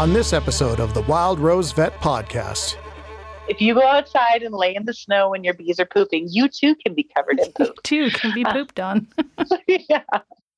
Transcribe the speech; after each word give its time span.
on 0.00 0.14
this 0.14 0.32
episode 0.32 0.80
of 0.80 0.94
the 0.94 1.02
Wild 1.02 1.38
Rose 1.38 1.72
Vet 1.72 1.92
Podcast. 2.00 2.76
If 3.48 3.60
you 3.60 3.74
go 3.74 3.86
outside 3.86 4.42
and 4.42 4.54
lay 4.54 4.74
in 4.74 4.86
the 4.86 4.94
snow 4.94 5.28
when 5.28 5.44
your 5.44 5.52
bees 5.52 5.78
are 5.78 5.84
pooping, 5.84 6.28
you 6.30 6.48
too 6.48 6.74
can 6.76 6.94
be 6.94 7.02
covered 7.02 7.38
in 7.38 7.52
poop. 7.52 7.78
too 7.82 8.08
can 8.08 8.34
be 8.34 8.42
uh, 8.42 8.50
pooped 8.50 8.80
on. 8.80 9.06
yeah. 9.68 10.00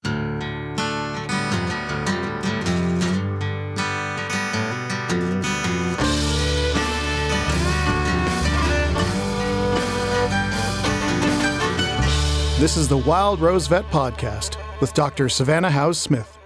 This 12.60 12.76
is 12.76 12.86
the 12.86 12.96
Wild 12.96 13.40
Rose 13.40 13.66
Vet 13.66 13.90
Podcast 13.90 14.56
with 14.80 14.94
Dr. 14.94 15.28
Savannah 15.28 15.68
House 15.68 15.98
Smith. 15.98 16.38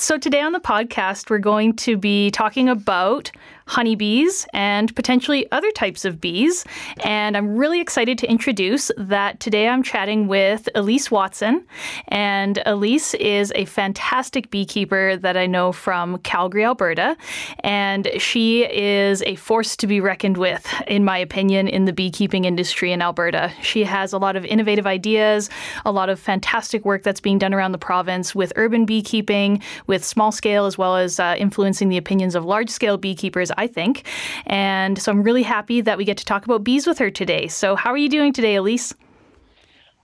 So, 0.00 0.16
today 0.16 0.40
on 0.40 0.52
the 0.52 0.60
podcast, 0.60 1.28
we're 1.28 1.38
going 1.38 1.74
to 1.76 1.96
be 1.96 2.30
talking 2.30 2.68
about 2.68 3.32
honeybees 3.68 4.46
and 4.52 4.94
potentially 4.96 5.50
other 5.52 5.70
types 5.72 6.04
of 6.04 6.20
bees. 6.20 6.64
And 7.04 7.36
I'm 7.36 7.56
really 7.56 7.80
excited 7.80 8.18
to 8.18 8.30
introduce 8.30 8.90
that 8.96 9.38
today 9.40 9.68
I'm 9.68 9.82
chatting 9.82 10.26
with 10.26 10.68
Elise 10.74 11.10
Watson. 11.10 11.64
And 12.08 12.62
Elise 12.64 13.14
is 13.14 13.52
a 13.54 13.66
fantastic 13.66 14.50
beekeeper 14.50 15.16
that 15.16 15.36
I 15.36 15.46
know 15.46 15.70
from 15.70 16.18
Calgary, 16.18 16.64
Alberta. 16.64 17.16
And 17.60 18.08
she 18.16 18.64
is 18.64 19.22
a 19.22 19.36
force 19.36 19.76
to 19.76 19.86
be 19.86 20.00
reckoned 20.00 20.38
with, 20.38 20.66
in 20.86 21.04
my 21.04 21.18
opinion, 21.18 21.68
in 21.68 21.84
the 21.84 21.92
beekeeping 21.92 22.46
industry 22.46 22.90
in 22.90 23.02
Alberta. 23.02 23.52
She 23.60 23.84
has 23.84 24.12
a 24.12 24.18
lot 24.18 24.34
of 24.34 24.44
innovative 24.46 24.86
ideas, 24.86 25.50
a 25.84 25.92
lot 25.92 26.08
of 26.08 26.18
fantastic 26.18 26.84
work 26.86 27.02
that's 27.02 27.20
being 27.20 27.38
done 27.38 27.52
around 27.52 27.72
the 27.72 27.78
province 27.78 28.34
with 28.34 28.52
urban 28.56 28.86
beekeeping, 28.86 29.62
with 29.86 30.04
small 30.04 30.32
scale, 30.32 30.64
as 30.64 30.78
well 30.78 30.96
as 30.96 31.20
uh, 31.20 31.34
influencing 31.38 31.90
the 31.90 31.98
opinions 31.98 32.34
of 32.34 32.44
large 32.46 32.70
scale 32.70 32.96
beekeepers. 32.96 33.50
I 33.58 33.66
think. 33.66 34.06
And 34.46 35.00
so 35.00 35.12
I'm 35.12 35.22
really 35.22 35.42
happy 35.42 35.80
that 35.82 35.98
we 35.98 36.04
get 36.04 36.16
to 36.18 36.24
talk 36.24 36.44
about 36.44 36.64
bees 36.64 36.86
with 36.86 36.98
her 36.98 37.10
today. 37.10 37.48
So, 37.48 37.76
how 37.76 37.90
are 37.90 37.98
you 37.98 38.08
doing 38.08 38.32
today, 38.32 38.54
Elise? 38.54 38.94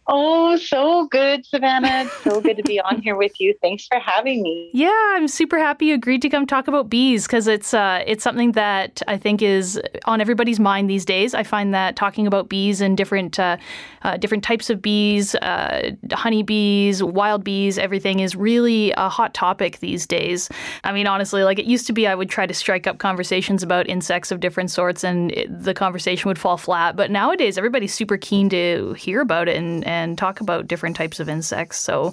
Oh, 0.06 0.56
so 0.56 1.06
good, 1.06 1.46
Savannah. 1.46 2.10
so 2.22 2.40
good 2.40 2.58
to 2.58 2.62
be 2.62 2.78
on 2.78 3.00
here 3.00 3.16
with 3.16 3.40
you. 3.40 3.54
Thanks 3.62 3.86
for 3.86 3.98
having 3.98 4.42
me. 4.42 4.70
Yeah, 4.84 5.14
I'm 5.14 5.28
super 5.28 5.58
happy 5.58 5.86
you 5.86 5.94
agreed 5.94 6.20
to 6.22 6.28
come 6.28 6.46
talk 6.46 6.68
about 6.68 6.90
bees 6.90 7.26
because 7.26 7.46
it's 7.46 7.72
uh, 7.72 8.02
it's 8.06 8.22
something 8.22 8.52
that 8.52 9.00
I 9.06 9.16
think 9.16 9.40
is 9.40 9.80
on 10.04 10.20
everybody's 10.20 10.60
mind 10.60 10.90
these 10.90 11.04
days. 11.04 11.32
I 11.32 11.42
find 11.42 11.72
that 11.72 11.96
talking 11.96 12.26
about 12.26 12.48
bees 12.48 12.80
and 12.80 12.96
different 12.96 13.38
uh, 13.38 13.56
uh, 14.02 14.16
different 14.18 14.44
types 14.44 14.68
of 14.68 14.82
bees, 14.82 15.34
uh, 15.36 15.92
honeybees, 16.12 17.02
wild 17.02 17.44
bees, 17.44 17.78
everything 17.78 18.20
is 18.20 18.36
really 18.36 18.92
a 18.96 19.08
hot 19.08 19.32
topic 19.32 19.78
these 19.78 20.06
days. 20.06 20.50
I 20.82 20.92
mean, 20.92 21.06
honestly, 21.06 21.44
like 21.44 21.58
it 21.58 21.66
used 21.66 21.86
to 21.86 21.92
be, 21.92 22.06
I 22.06 22.14
would 22.14 22.28
try 22.28 22.46
to 22.46 22.52
strike 22.54 22.86
up 22.86 22.98
conversations 22.98 23.62
about 23.62 23.88
insects 23.88 24.30
of 24.32 24.40
different 24.40 24.70
sorts, 24.70 25.04
and 25.04 25.30
it, 25.32 25.62
the 25.62 25.72
conversation 25.72 26.28
would 26.28 26.38
fall 26.38 26.58
flat. 26.58 26.96
But 26.96 27.10
nowadays, 27.10 27.56
everybody's 27.56 27.94
super 27.94 28.18
keen 28.18 28.48
to 28.50 28.92
hear 28.98 29.20
about 29.20 29.48
it 29.48 29.56
and 29.56 29.84
and 29.84 29.93
talk 30.18 30.40
about 30.40 30.68
different 30.68 30.96
types 30.96 31.20
of 31.20 31.28
insects. 31.28 31.78
So, 31.78 32.12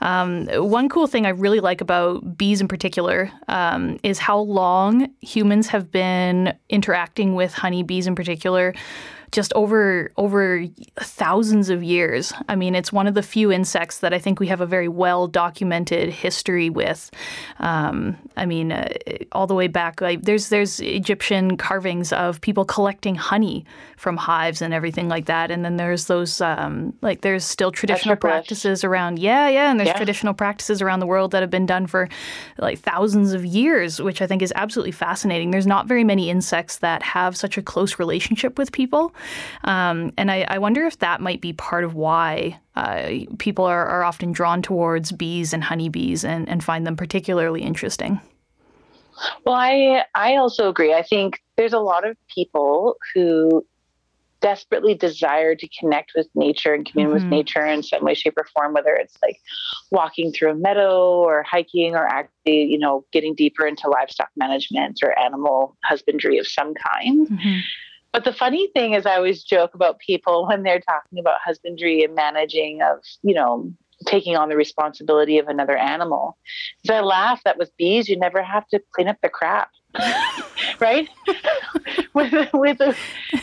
um, 0.00 0.46
one 0.46 0.88
cool 0.88 1.06
thing 1.06 1.26
I 1.26 1.30
really 1.30 1.60
like 1.60 1.80
about 1.80 2.36
bees 2.36 2.60
in 2.60 2.68
particular 2.68 3.30
um, 3.48 3.98
is 4.02 4.18
how 4.18 4.38
long 4.38 5.08
humans 5.20 5.68
have 5.68 5.90
been 5.90 6.56
interacting 6.68 7.34
with 7.34 7.52
honeybees 7.52 8.06
in 8.06 8.14
particular 8.14 8.74
just 9.32 9.52
over 9.54 10.12
over 10.16 10.64
thousands 11.00 11.70
of 11.70 11.82
years. 11.82 12.32
I 12.48 12.54
mean, 12.54 12.74
it's 12.74 12.92
one 12.92 13.06
of 13.06 13.14
the 13.14 13.22
few 13.22 13.50
insects 13.50 13.98
that 13.98 14.12
I 14.12 14.18
think 14.18 14.38
we 14.38 14.46
have 14.48 14.60
a 14.60 14.66
very 14.66 14.88
well 14.88 15.26
documented 15.26 16.10
history 16.10 16.70
with. 16.70 17.10
Um, 17.58 18.16
I 18.36 18.46
mean, 18.46 18.72
uh, 18.72 18.88
all 19.32 19.46
the 19.46 19.54
way 19.54 19.66
back, 19.66 20.00
like 20.00 20.22
there's 20.22 20.50
there's 20.50 20.80
Egyptian 20.80 21.56
carvings 21.56 22.12
of 22.12 22.40
people 22.42 22.64
collecting 22.64 23.14
honey 23.14 23.64
from 23.96 24.16
hives 24.16 24.60
and 24.62 24.74
everything 24.74 25.08
like 25.08 25.26
that, 25.26 25.50
and 25.50 25.64
then 25.64 25.76
there's 25.76 26.06
those 26.06 26.40
um, 26.40 26.92
like 27.00 27.22
there's 27.22 27.44
still 27.44 27.72
traditional 27.72 28.16
practices 28.16 28.84
around 28.84 29.18
yeah 29.18 29.48
yeah, 29.48 29.70
and 29.70 29.80
there's 29.80 29.88
yeah. 29.88 29.96
traditional 29.96 30.34
practices 30.34 30.82
around 30.82 31.00
the 31.00 31.06
world 31.06 31.30
that 31.30 31.40
have 31.42 31.50
been 31.50 31.66
done 31.66 31.86
for 31.86 32.08
like 32.58 32.78
thousands 32.78 33.32
of 33.32 33.44
years, 33.46 34.00
which 34.00 34.20
I 34.20 34.26
think 34.26 34.42
is 34.42 34.52
absolutely 34.54 34.92
fascinating. 34.92 35.50
There's 35.50 35.66
not 35.66 35.86
very 35.86 36.04
many 36.04 36.28
insects 36.28 36.78
that 36.78 37.02
have 37.02 37.36
such 37.36 37.56
a 37.56 37.62
close 37.62 37.98
relationship 37.98 38.58
with 38.58 38.72
people. 38.72 39.14
Um, 39.64 40.12
and 40.16 40.30
I, 40.30 40.44
I, 40.48 40.58
wonder 40.58 40.84
if 40.84 40.98
that 40.98 41.20
might 41.20 41.40
be 41.40 41.52
part 41.52 41.84
of 41.84 41.94
why 41.94 42.58
uh, 42.76 43.10
people 43.38 43.64
are, 43.64 43.86
are, 43.86 44.02
often 44.02 44.32
drawn 44.32 44.62
towards 44.62 45.12
bees 45.12 45.52
and 45.52 45.62
honeybees 45.64 46.24
and, 46.24 46.48
and 46.48 46.62
find 46.62 46.86
them 46.86 46.96
particularly 46.96 47.62
interesting. 47.62 48.20
Well, 49.44 49.54
I 49.54 50.04
I 50.14 50.36
also 50.36 50.68
agree. 50.68 50.94
I 50.94 51.02
think 51.02 51.42
there's 51.56 51.72
a 51.72 51.78
lot 51.78 52.06
of 52.06 52.16
people 52.34 52.96
who 53.14 53.64
desperately 54.42 54.94
desire 54.94 55.54
to 55.54 55.68
connect 55.68 56.12
with 56.14 56.28
nature 56.34 56.74
and 56.74 56.84
commune 56.84 57.08
mm-hmm. 57.08 57.14
with 57.14 57.24
nature 57.24 57.64
in 57.64 57.82
some 57.82 58.04
way, 58.04 58.12
shape, 58.12 58.36
or 58.36 58.46
form, 58.54 58.74
whether 58.74 58.94
it's 58.94 59.16
like 59.22 59.40
walking 59.90 60.32
through 60.32 60.50
a 60.50 60.54
meadow 60.54 61.00
or 61.00 61.42
hiking 61.44 61.94
or 61.94 62.06
actually, 62.06 62.64
you 62.64 62.78
know, 62.78 63.06
getting 63.12 63.34
deeper 63.34 63.66
into 63.66 63.88
livestock 63.88 64.28
management 64.36 64.98
or 65.02 65.16
animal 65.18 65.76
husbandry 65.84 66.38
of 66.38 66.46
some 66.46 66.74
kind. 66.74 67.28
Mm-hmm. 67.28 67.58
But 68.12 68.24
the 68.24 68.32
funny 68.32 68.68
thing 68.68 68.92
is, 68.92 69.06
I 69.06 69.16
always 69.16 69.42
joke 69.42 69.74
about 69.74 69.98
people 69.98 70.46
when 70.46 70.62
they're 70.62 70.80
talking 70.80 71.18
about 71.18 71.40
husbandry 71.44 72.04
and 72.04 72.14
managing 72.14 72.82
of, 72.82 72.98
you 73.22 73.34
know, 73.34 73.72
taking 74.06 74.36
on 74.36 74.48
the 74.48 74.56
responsibility 74.56 75.38
of 75.38 75.48
another 75.48 75.76
animal. 75.76 76.36
Because 76.82 76.98
I 76.98 77.00
laugh 77.00 77.42
that 77.44 77.58
with 77.58 77.74
bees, 77.76 78.08
you 78.08 78.18
never 78.18 78.42
have 78.42 78.66
to 78.68 78.80
clean 78.94 79.08
up 79.08 79.16
the 79.22 79.28
crap. 79.28 79.70
right? 80.80 81.08
with 82.14 82.48
with 82.52 82.80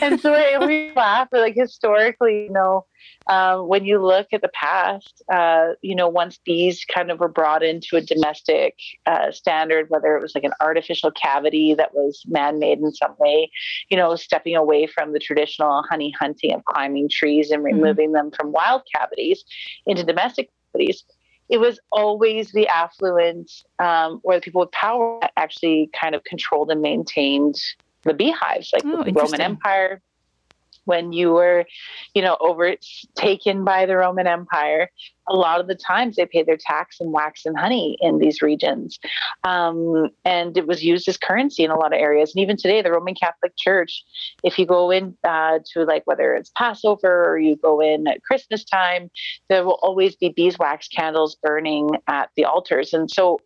and 0.00 0.20
so 0.20 0.66
we 0.66 0.92
laugh, 0.94 1.28
but 1.30 1.40
like 1.40 1.54
historically, 1.54 2.44
you 2.44 2.52
know, 2.52 2.86
um, 3.28 3.68
when 3.68 3.84
you 3.84 4.04
look 4.04 4.28
at 4.32 4.42
the 4.42 4.50
past, 4.52 5.22
uh, 5.32 5.70
you 5.82 5.94
know, 5.94 6.08
once 6.08 6.38
bees 6.44 6.84
kind 6.84 7.10
of 7.10 7.20
were 7.20 7.28
brought 7.28 7.62
into 7.62 7.96
a 7.96 8.00
domestic 8.00 8.76
uh, 9.06 9.30
standard, 9.30 9.86
whether 9.88 10.16
it 10.16 10.22
was 10.22 10.34
like 10.34 10.44
an 10.44 10.52
artificial 10.60 11.10
cavity 11.10 11.74
that 11.74 11.94
was 11.94 12.22
man-made 12.26 12.78
in 12.78 12.92
some 12.92 13.14
way, 13.18 13.50
you 13.88 13.96
know, 13.96 14.16
stepping 14.16 14.56
away 14.56 14.86
from 14.86 15.12
the 15.12 15.18
traditional 15.18 15.82
honey 15.88 16.12
hunting 16.18 16.52
of 16.52 16.64
climbing 16.64 17.08
trees 17.08 17.50
and 17.50 17.64
mm-hmm. 17.64 17.76
removing 17.76 18.08
mm-hmm. 18.08 18.28
them 18.28 18.30
from 18.32 18.52
wild 18.52 18.82
cavities 18.94 19.44
into 19.86 20.04
domestic 20.04 20.50
cavities 20.72 21.04
it 21.50 21.58
was 21.58 21.80
always 21.90 22.52
the 22.52 22.68
affluent 22.68 23.50
um, 23.80 24.20
or 24.22 24.34
the 24.36 24.40
people 24.40 24.60
with 24.60 24.70
power 24.70 25.18
that 25.20 25.32
actually 25.36 25.90
kind 25.98 26.14
of 26.14 26.22
controlled 26.24 26.70
and 26.70 26.80
maintained 26.80 27.56
the 28.04 28.14
beehives, 28.14 28.70
like 28.72 28.82
oh, 28.86 29.02
the 29.02 29.12
Roman 29.12 29.40
Empire. 29.40 30.00
When 30.84 31.12
you 31.12 31.32
were, 31.32 31.64
you 32.14 32.22
know, 32.22 32.36
overtaken 32.40 33.64
by 33.64 33.86
the 33.86 33.96
Roman 33.96 34.26
Empire, 34.26 34.90
a 35.28 35.36
lot 35.36 35.60
of 35.60 35.68
the 35.68 35.74
times 35.74 36.16
they 36.16 36.26
paid 36.26 36.46
their 36.46 36.58
tax 36.58 36.96
in 37.00 37.12
wax 37.12 37.46
and 37.46 37.58
honey 37.58 37.96
in 38.00 38.18
these 38.18 38.42
regions. 38.42 38.98
Um, 39.44 40.10
and 40.24 40.56
it 40.56 40.66
was 40.66 40.82
used 40.82 41.08
as 41.08 41.16
currency 41.16 41.62
in 41.62 41.70
a 41.70 41.78
lot 41.78 41.92
of 41.92 42.00
areas. 42.00 42.34
And 42.34 42.42
even 42.42 42.56
today, 42.56 42.82
the 42.82 42.90
Roman 42.90 43.14
Catholic 43.14 43.52
Church, 43.56 44.02
if 44.42 44.58
you 44.58 44.66
go 44.66 44.90
in 44.90 45.16
uh, 45.22 45.60
to 45.72 45.84
like 45.84 46.02
whether 46.06 46.34
it's 46.34 46.50
Passover 46.56 47.24
or 47.30 47.38
you 47.38 47.56
go 47.56 47.80
in 47.80 48.08
at 48.08 48.22
Christmas 48.22 48.64
time, 48.64 49.10
there 49.48 49.64
will 49.64 49.78
always 49.82 50.16
be 50.16 50.30
beeswax 50.30 50.88
candles 50.88 51.36
burning 51.42 51.90
at 52.08 52.30
the 52.36 52.44
altars. 52.44 52.92
And 52.92 53.10
so 53.10 53.38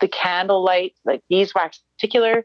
the 0.00 0.08
candlelight, 0.08 0.92
like 1.04 1.22
beeswax 1.30 1.78
in 1.78 1.82
particular, 1.96 2.44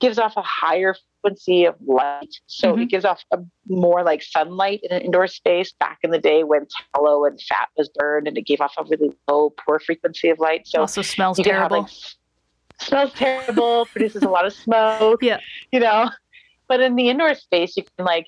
gives 0.00 0.18
off 0.18 0.36
a 0.36 0.42
higher 0.42 0.94
frequency 1.22 1.64
of 1.64 1.74
light. 1.84 2.34
So 2.46 2.72
mm-hmm. 2.72 2.82
it 2.82 2.90
gives 2.90 3.04
off 3.04 3.24
a 3.32 3.38
more 3.68 4.02
like 4.02 4.22
sunlight 4.22 4.80
in 4.82 4.96
an 4.96 5.02
indoor 5.02 5.26
space 5.26 5.72
back 5.78 5.98
in 6.02 6.10
the 6.10 6.18
day 6.18 6.44
when 6.44 6.66
tallow 6.94 7.24
and 7.24 7.40
fat 7.40 7.68
was 7.76 7.88
burned 7.94 8.28
and 8.28 8.36
it 8.36 8.42
gave 8.42 8.60
off 8.60 8.74
a 8.78 8.84
really 8.84 9.10
low, 9.28 9.50
poor 9.50 9.78
frequency 9.78 10.28
of 10.30 10.38
light. 10.38 10.66
So 10.66 10.80
also 10.80 11.02
smells 11.02 11.38
terrible. 11.38 11.82
Have, 11.82 11.90
like, 11.90 11.92
smells 12.80 13.12
terrible, 13.14 13.86
produces 13.92 14.22
a 14.22 14.28
lot 14.28 14.46
of 14.46 14.52
smoke. 14.52 15.22
Yeah. 15.22 15.40
You 15.72 15.80
know. 15.80 16.10
But 16.68 16.80
in 16.80 16.96
the 16.96 17.08
indoor 17.08 17.34
space 17.34 17.76
you 17.76 17.84
can 17.96 18.06
like 18.06 18.26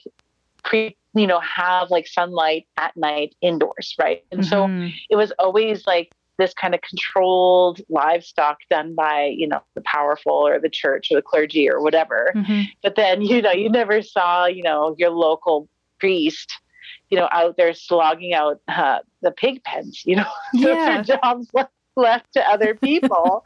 pre 0.65 0.97
you 1.15 1.27
know, 1.27 1.41
have 1.41 1.91
like 1.91 2.07
sunlight 2.07 2.67
at 2.79 2.97
night 2.97 3.35
indoors, 3.43 3.95
right? 4.01 4.25
And 4.33 4.41
mm-hmm. 4.41 4.87
so 4.89 4.93
it 5.11 5.17
was 5.17 5.31
always 5.39 5.87
like 5.87 6.11
this 6.43 6.53
kind 6.55 6.75
of 6.75 6.81
controlled 6.81 7.81
livestock 7.89 8.59
done 8.69 8.95
by 8.95 9.33
you 9.35 9.47
know 9.47 9.63
the 9.75 9.81
powerful 9.83 10.33
or 10.33 10.59
the 10.59 10.69
church 10.69 11.09
or 11.11 11.15
the 11.15 11.23
clergy 11.23 11.71
or 11.71 11.81
whatever 11.81 12.33
mm-hmm. 12.35 12.63
but 12.83 12.97
then 12.97 13.23
you 13.23 13.41
know 13.41 13.53
you 13.53 13.69
never 13.69 14.03
saw 14.03 14.47
you 14.47 14.63
know 14.63 14.95
your 14.99 15.11
local 15.11 15.69
priest 16.01 16.53
you 17.11 17.17
know 17.17 17.29
out 17.31 17.57
there 17.57 17.73
slogging 17.73 18.35
out 18.35 18.61
uh, 18.67 18.99
the 19.21 19.31
pig 19.31 19.63
pens 19.63 20.03
you 20.05 20.17
know 20.17 20.31
yeah. 20.53 21.03
jobs 21.03 21.49
like 21.55 21.69
left 21.97 22.33
to 22.35 22.41
other 22.49 22.75
people. 22.83 23.43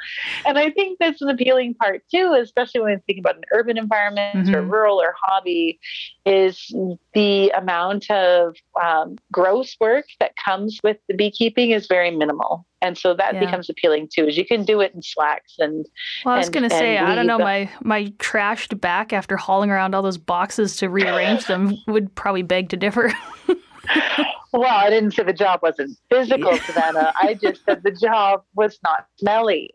and 0.46 0.58
I 0.58 0.70
think 0.70 0.98
that's 0.98 1.22
an 1.22 1.28
appealing 1.28 1.74
part 1.74 2.02
too, 2.12 2.36
especially 2.40 2.80
when 2.80 2.94
we 2.94 3.00
think 3.06 3.18
about 3.18 3.36
an 3.36 3.44
urban 3.52 3.78
environment 3.78 4.46
mm-hmm. 4.46 4.54
or 4.54 4.62
rural 4.62 5.00
or 5.00 5.14
hobby, 5.20 5.78
is 6.24 6.74
the 7.14 7.50
amount 7.50 8.10
of 8.10 8.56
um, 8.82 9.16
gross 9.32 9.76
work 9.80 10.06
that 10.20 10.32
comes 10.36 10.80
with 10.82 10.98
the 11.08 11.14
beekeeping 11.14 11.70
is 11.70 11.86
very 11.86 12.10
minimal. 12.10 12.66
And 12.82 12.96
so 12.96 13.14
that 13.14 13.34
yeah. 13.34 13.40
becomes 13.40 13.70
appealing 13.70 14.08
too, 14.12 14.26
is 14.26 14.36
you 14.36 14.44
can 14.44 14.64
do 14.64 14.80
it 14.80 14.94
in 14.94 15.02
slacks 15.02 15.54
and. 15.58 15.86
Well, 16.24 16.34
I 16.34 16.38
was 16.38 16.50
going 16.50 16.68
to 16.68 16.70
say, 16.70 16.98
I 16.98 17.14
don't 17.14 17.26
know, 17.26 17.38
my 17.38 17.70
my 17.80 18.04
trashed 18.18 18.80
back 18.80 19.12
after 19.12 19.36
hauling 19.36 19.70
around 19.70 19.94
all 19.94 20.02
those 20.02 20.18
boxes 20.18 20.76
to 20.76 20.88
rearrange 20.88 21.46
them 21.46 21.76
would 21.86 22.14
probably 22.14 22.42
beg 22.42 22.68
to 22.70 22.76
differ. 22.76 23.12
well, 24.52 24.64
I 24.64 24.90
didn't 24.90 25.12
say 25.12 25.22
the 25.22 25.32
job 25.32 25.60
wasn't 25.62 25.98
physical, 26.10 26.56
Savannah. 26.58 27.12
I 27.20 27.34
just 27.34 27.64
said 27.64 27.82
the 27.82 27.90
job 27.90 28.42
was 28.54 28.78
not 28.82 29.06
smelly. 29.18 29.70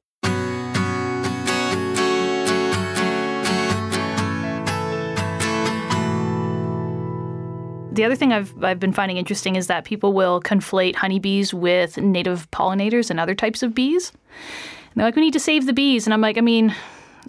The 7.93 8.05
other 8.05 8.15
thing 8.15 8.31
I've 8.31 8.63
I've 8.63 8.79
been 8.79 8.93
finding 8.93 9.17
interesting 9.17 9.57
is 9.57 9.67
that 9.67 9.83
people 9.83 10.13
will 10.13 10.41
conflate 10.41 10.95
honeybees 10.95 11.53
with 11.53 11.97
native 11.97 12.49
pollinators 12.51 13.09
and 13.09 13.19
other 13.19 13.35
types 13.35 13.63
of 13.63 13.75
bees. 13.75 14.11
And 14.11 14.95
they're 14.95 15.05
like, 15.05 15.15
we 15.15 15.21
need 15.21 15.33
to 15.33 15.39
save 15.39 15.65
the 15.65 15.73
bees, 15.73 16.07
and 16.07 16.13
I'm 16.13 16.21
like, 16.21 16.37
I 16.37 16.41
mean, 16.41 16.73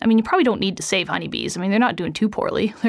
I 0.01 0.07
mean, 0.07 0.19
you 0.19 0.25
probably 0.25 0.45
don't 0.45 0.61
need 0.61 0.77
to 0.77 0.83
save 0.83 1.09
honeybees. 1.09 1.57
I 1.57 1.61
mean, 1.61 1.71
they're 1.71 1.81
not 1.81 1.97
doing 1.97 2.13
too 2.13 2.29
poorly. 2.29 2.75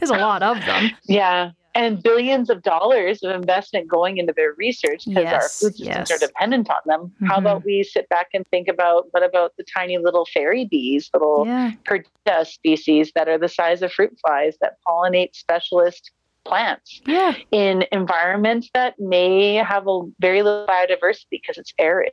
There's 0.00 0.10
a 0.10 0.16
lot 0.16 0.42
of 0.42 0.56
them. 0.64 0.90
Yeah 1.04 1.52
and 1.74 2.02
billions 2.02 2.50
of 2.50 2.62
dollars 2.62 3.22
of 3.22 3.34
investment 3.34 3.88
going 3.88 4.18
into 4.18 4.32
their 4.36 4.54
research 4.56 5.04
because 5.06 5.24
yes, 5.24 5.32
our 5.32 5.48
food 5.48 5.76
systems 5.76 6.10
yes. 6.10 6.10
are 6.10 6.18
dependent 6.18 6.70
on 6.70 6.76
them. 6.86 7.00
Mm-hmm. 7.00 7.26
How 7.26 7.36
about 7.36 7.64
we 7.64 7.82
sit 7.82 8.08
back 8.08 8.28
and 8.32 8.46
think 8.48 8.68
about 8.68 9.06
what 9.10 9.22
about 9.22 9.52
the 9.58 9.64
tiny 9.64 9.98
little 9.98 10.26
fairy 10.32 10.66
bees, 10.66 11.10
little 11.12 11.46
yeah. 11.46 11.72
perdita 11.84 12.44
species 12.44 13.12
that 13.14 13.28
are 13.28 13.38
the 13.38 13.48
size 13.48 13.82
of 13.82 13.92
fruit 13.92 14.16
flies 14.24 14.56
that 14.60 14.76
pollinate 14.86 15.34
specialist 15.34 16.10
plants 16.44 17.00
yeah. 17.06 17.34
in 17.50 17.84
environments 17.90 18.68
that 18.74 18.94
may 18.98 19.54
have 19.54 19.88
a 19.88 20.02
very 20.20 20.42
little 20.42 20.66
biodiversity 20.66 21.24
because 21.30 21.58
it's 21.58 21.72
arid. 21.78 22.12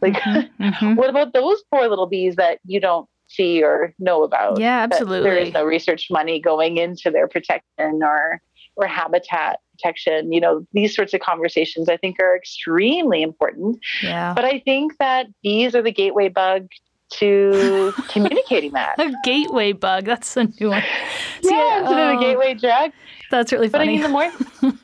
Like, 0.00 0.14
mm-hmm. 0.14 0.62
mm-hmm. 0.64 0.94
what 0.96 1.10
about 1.10 1.32
those 1.32 1.62
poor 1.70 1.88
little 1.88 2.06
bees 2.06 2.36
that 2.36 2.60
you 2.64 2.80
don't 2.80 3.08
see 3.28 3.62
or 3.62 3.94
know 3.98 4.22
about? 4.22 4.60
Yeah, 4.60 4.82
absolutely. 4.82 5.28
There 5.28 5.38
is 5.38 5.52
no 5.52 5.64
research 5.64 6.08
money 6.10 6.40
going 6.40 6.76
into 6.76 7.10
their 7.10 7.28
protection 7.28 8.02
or 8.02 8.40
or 8.76 8.86
habitat 8.86 9.60
protection. 9.72 10.32
You 10.32 10.40
know, 10.40 10.66
these 10.72 10.94
sorts 10.94 11.14
of 11.14 11.20
conversations 11.20 11.88
I 11.88 11.96
think 11.96 12.18
are 12.20 12.36
extremely 12.36 13.22
important. 13.22 13.78
Yeah. 14.02 14.32
But 14.34 14.44
I 14.44 14.60
think 14.60 14.98
that 14.98 15.26
bees 15.42 15.74
are 15.74 15.82
the 15.82 15.92
gateway 15.92 16.28
bug 16.28 16.68
to 17.14 17.92
communicating 18.08 18.72
that. 18.72 18.98
A 18.98 19.12
gateway 19.24 19.72
bug. 19.72 20.04
That's 20.04 20.36
a 20.36 20.44
new 20.44 20.70
one. 20.70 20.82
yeah, 21.42 21.80
instead 21.80 21.98
oh, 21.98 22.12
of 22.12 22.18
a 22.18 22.20
gateway 22.20 22.54
drug. 22.54 22.92
That's 23.30 23.52
really 23.52 23.68
funny. 23.68 23.98
But 23.98 24.06
I 24.06 24.22
mean, 24.22 24.30
the 24.62 24.62
more 24.62 24.78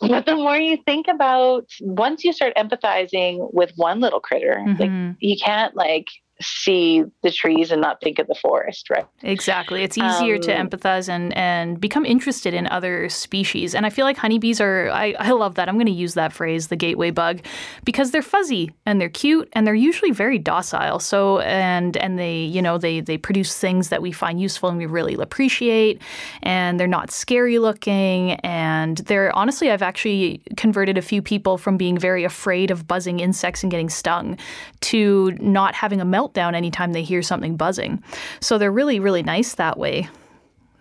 but 0.08 0.26
the 0.26 0.36
more 0.36 0.56
you 0.56 0.78
think 0.84 1.06
about 1.08 1.66
once 1.80 2.24
you 2.24 2.32
start 2.32 2.54
empathizing 2.56 3.52
with 3.52 3.72
one 3.76 4.00
little 4.00 4.20
critter, 4.20 4.62
mm-hmm. 4.66 4.80
like 4.80 5.16
you 5.20 5.36
can't 5.36 5.76
like 5.76 6.08
see 6.42 7.04
the 7.22 7.30
trees 7.30 7.70
and 7.70 7.80
not 7.80 8.00
think 8.00 8.18
of 8.18 8.26
the 8.26 8.34
forest, 8.34 8.90
right? 8.90 9.06
Exactly. 9.22 9.82
It's 9.82 9.96
easier 9.96 10.36
um, 10.36 10.40
to 10.42 10.54
empathize 10.54 11.08
and, 11.08 11.36
and 11.36 11.80
become 11.80 12.04
interested 12.04 12.54
in 12.54 12.66
other 12.66 13.08
species. 13.08 13.74
And 13.74 13.86
I 13.86 13.90
feel 13.90 14.04
like 14.04 14.16
honeybees 14.16 14.60
are, 14.60 14.90
I, 14.90 15.14
I 15.18 15.30
love 15.30 15.54
that. 15.54 15.68
I'm 15.68 15.76
going 15.76 15.86
to 15.86 15.92
use 15.92 16.14
that 16.14 16.32
phrase, 16.32 16.68
the 16.68 16.76
gateway 16.76 17.10
bug, 17.10 17.40
because 17.84 18.10
they're 18.10 18.22
fuzzy 18.22 18.70
and 18.86 19.00
they're 19.00 19.08
cute 19.08 19.48
and 19.52 19.66
they're 19.66 19.74
usually 19.74 20.10
very 20.10 20.38
docile. 20.38 20.98
So, 20.98 21.40
and, 21.40 21.96
and 21.96 22.18
they, 22.18 22.38
you 22.44 22.60
know, 22.60 22.78
they, 22.78 23.00
they 23.00 23.18
produce 23.18 23.58
things 23.58 23.88
that 23.88 24.02
we 24.02 24.12
find 24.12 24.40
useful 24.40 24.68
and 24.68 24.78
we 24.78 24.86
really 24.86 25.14
appreciate. 25.14 26.02
And 26.42 26.78
they're 26.78 26.86
not 26.86 27.10
scary 27.10 27.58
looking. 27.58 28.32
And 28.40 28.98
they're, 28.98 29.34
honestly, 29.36 29.70
I've 29.70 29.82
actually 29.82 30.42
converted 30.56 30.98
a 30.98 31.02
few 31.02 31.22
people 31.22 31.58
from 31.58 31.76
being 31.76 31.98
very 31.98 32.24
afraid 32.24 32.70
of 32.70 32.86
buzzing 32.86 33.20
insects 33.20 33.62
and 33.62 33.70
getting 33.70 33.88
stung 33.88 34.38
to 34.80 35.32
not 35.40 35.74
having 35.74 36.00
a 36.00 36.04
melt 36.04 36.31
meltdown 36.32 36.54
anytime 36.54 36.92
they 36.92 37.02
hear 37.02 37.22
something 37.22 37.56
buzzing. 37.56 38.02
So 38.40 38.58
they're 38.58 38.72
really, 38.72 39.00
really 39.00 39.22
nice 39.22 39.54
that 39.54 39.78
way. 39.78 40.08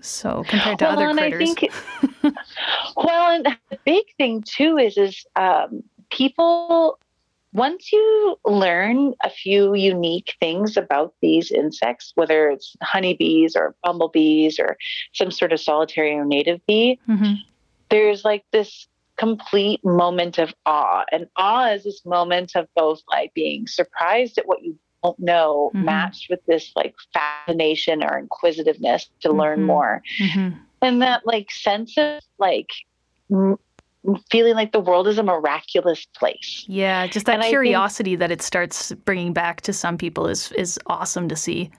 So 0.02 0.44
compared 0.48 0.80
to 0.80 0.86
well, 0.86 1.00
other 1.00 1.14
critters. 1.14 1.52
I 1.52 1.54
think, 1.54 1.74
well, 2.96 3.32
and 3.32 3.46
the 3.46 3.78
big 3.86 4.06
thing 4.18 4.44
too 4.44 4.78
is 4.78 4.98
is 4.98 5.26
um, 5.36 5.84
people 6.10 7.00
once 7.54 7.92
you 7.92 8.40
learn 8.46 9.14
a 9.24 9.30
few 9.30 9.74
unique 9.74 10.36
things 10.40 10.78
about 10.78 11.14
these 11.22 11.52
insects, 11.52 12.14
whether 12.16 12.50
it's 12.50 12.76
honeybees 12.82 13.56
or 13.56 13.76
bumblebees 13.84 14.58
or 14.58 14.78
some 15.14 15.32
sort 15.32 15.52
of 15.52 15.60
solitary 15.60 16.14
or 16.14 16.26
native 16.26 16.66
bee, 16.66 16.98
mm-hmm. 17.10 17.34
there's 17.90 18.24
like 18.24 18.46
this 18.52 18.88
complete 19.18 19.84
moment 19.84 20.38
of 20.38 20.54
awe. 20.66 21.04
And 21.12 21.28
awe 21.36 21.74
is 21.74 21.84
this 21.84 22.06
moment 22.06 22.54
of 22.56 22.68
both 22.76 23.02
like 23.10 23.34
being 23.34 23.68
surprised 23.68 24.38
at 24.38 24.48
what 24.48 24.64
you 24.64 24.80
know 25.18 25.72
mm-hmm. 25.74 25.86
matched 25.86 26.30
with 26.30 26.40
this 26.46 26.72
like 26.76 26.96
fascination 27.14 28.04
or 28.04 28.18
inquisitiveness 28.18 29.10
to 29.22 29.30
mm-hmm. 29.30 29.40
learn 29.40 29.64
more 29.64 30.02
mm-hmm. 30.20 30.58
and 30.82 31.02
that 31.02 31.26
like 31.26 31.52
sense 31.52 31.98
of 31.98 32.22
like 32.38 32.70
m- 33.32 33.58
feeling 34.32 34.56
like 34.56 34.72
the 34.72 34.80
world 34.80 35.08
is 35.08 35.18
a 35.18 35.24
miraculous 35.24 36.06
place 36.18 36.66
yeah 36.68 37.08
just 37.08 37.26
that 37.26 37.40
and 37.40 37.44
curiosity 37.44 38.12
think, 38.12 38.20
that 38.20 38.32
it 38.32 38.42
starts 38.42 38.92
bringing 39.06 39.34
back 39.34 39.62
to 39.62 39.74
some 39.74 39.98
people 39.98 40.28
is 40.28 40.52
is 40.54 40.80
awesome 40.88 41.28
to 41.28 41.36
see 41.36 41.72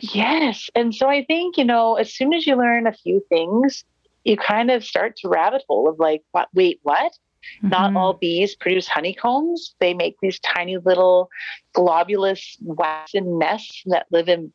yes 0.00 0.70
and 0.74 0.94
so 0.94 1.08
i 1.08 1.24
think 1.24 1.56
you 1.56 1.64
know 1.64 1.94
as 1.94 2.12
soon 2.12 2.32
as 2.32 2.46
you 2.46 2.56
learn 2.56 2.86
a 2.86 2.92
few 2.92 3.24
things 3.28 3.84
you 4.24 4.36
kind 4.36 4.70
of 4.70 4.82
start 4.84 5.16
to 5.16 5.28
rabbit 5.28 5.62
hole 5.68 5.88
of 5.88 5.98
like 5.98 6.22
what 6.32 6.48
wait 6.54 6.80
what 6.82 7.12
Mm-hmm. 7.58 7.68
Not 7.68 7.96
all 7.96 8.14
bees 8.14 8.54
produce 8.54 8.88
honeycombs. 8.88 9.74
They 9.80 9.94
make 9.94 10.16
these 10.20 10.38
tiny 10.40 10.78
little 10.78 11.30
globulous 11.74 12.56
waxen 12.62 13.38
nests 13.38 13.82
that 13.86 14.06
live 14.10 14.28
in 14.28 14.52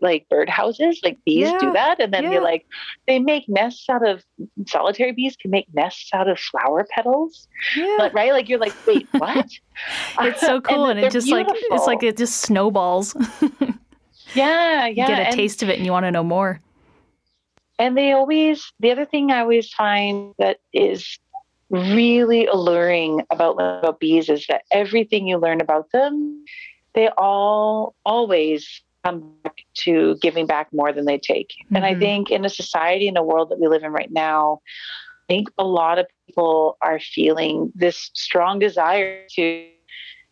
like 0.00 0.26
birdhouses. 0.30 0.96
Like 1.02 1.18
bees 1.24 1.48
yeah. 1.50 1.58
do 1.58 1.72
that. 1.72 2.00
And 2.00 2.12
then 2.12 2.24
yeah. 2.24 2.32
you're 2.32 2.42
like, 2.42 2.66
they 3.06 3.18
make 3.18 3.48
nests 3.48 3.88
out 3.88 4.06
of 4.06 4.22
solitary 4.66 5.12
bees 5.12 5.36
can 5.36 5.50
make 5.50 5.66
nests 5.72 6.10
out 6.12 6.28
of 6.28 6.38
flower 6.38 6.86
petals. 6.90 7.48
Yeah. 7.76 7.96
But, 7.98 8.14
right? 8.14 8.32
Like 8.32 8.48
you're 8.48 8.58
like, 8.58 8.74
wait, 8.86 9.06
what? 9.12 9.48
it's 10.20 10.40
so 10.40 10.60
cool. 10.60 10.86
and, 10.86 10.98
and 10.98 11.06
it 11.06 11.12
just 11.12 11.26
beautiful. 11.26 11.54
like 11.54 11.62
it's 11.70 11.86
like 11.86 12.02
it 12.02 12.16
just 12.16 12.40
snowballs. 12.40 13.14
yeah, 13.50 13.66
yeah. 14.34 14.86
You 14.86 14.94
get 14.94 15.10
a 15.10 15.26
and, 15.26 15.34
taste 15.36 15.62
of 15.62 15.68
it 15.68 15.76
and 15.76 15.86
you 15.86 15.92
want 15.92 16.04
to 16.04 16.10
know 16.10 16.24
more. 16.24 16.60
And 17.80 17.96
they 17.96 18.12
always 18.12 18.72
the 18.80 18.90
other 18.90 19.04
thing 19.04 19.30
I 19.30 19.40
always 19.40 19.72
find 19.72 20.34
that 20.38 20.58
is 20.72 21.18
really 21.70 22.46
alluring 22.46 23.22
about, 23.30 23.52
about 23.54 24.00
bees 24.00 24.28
is 24.28 24.46
that 24.48 24.62
everything 24.72 25.26
you 25.26 25.38
learn 25.38 25.60
about 25.60 25.90
them, 25.92 26.44
they 26.94 27.08
all 27.16 27.94
always 28.04 28.82
come 29.04 29.32
back 29.42 29.56
to 29.74 30.16
giving 30.20 30.46
back 30.46 30.68
more 30.72 30.92
than 30.92 31.04
they 31.04 31.18
take. 31.18 31.48
Mm-hmm. 31.48 31.76
And 31.76 31.84
I 31.84 31.92
mm-hmm. 31.92 32.00
think 32.00 32.30
in 32.30 32.44
a 32.44 32.50
society, 32.50 33.08
in 33.08 33.16
a 33.16 33.22
world 33.22 33.50
that 33.50 33.60
we 33.60 33.68
live 33.68 33.82
in 33.82 33.92
right 33.92 34.10
now, 34.10 34.60
I 35.28 35.34
think 35.34 35.48
a 35.58 35.64
lot 35.64 35.98
of 35.98 36.06
people 36.26 36.78
are 36.80 36.98
feeling 36.98 37.70
this 37.74 38.10
strong 38.14 38.58
desire 38.58 39.26
to 39.32 39.66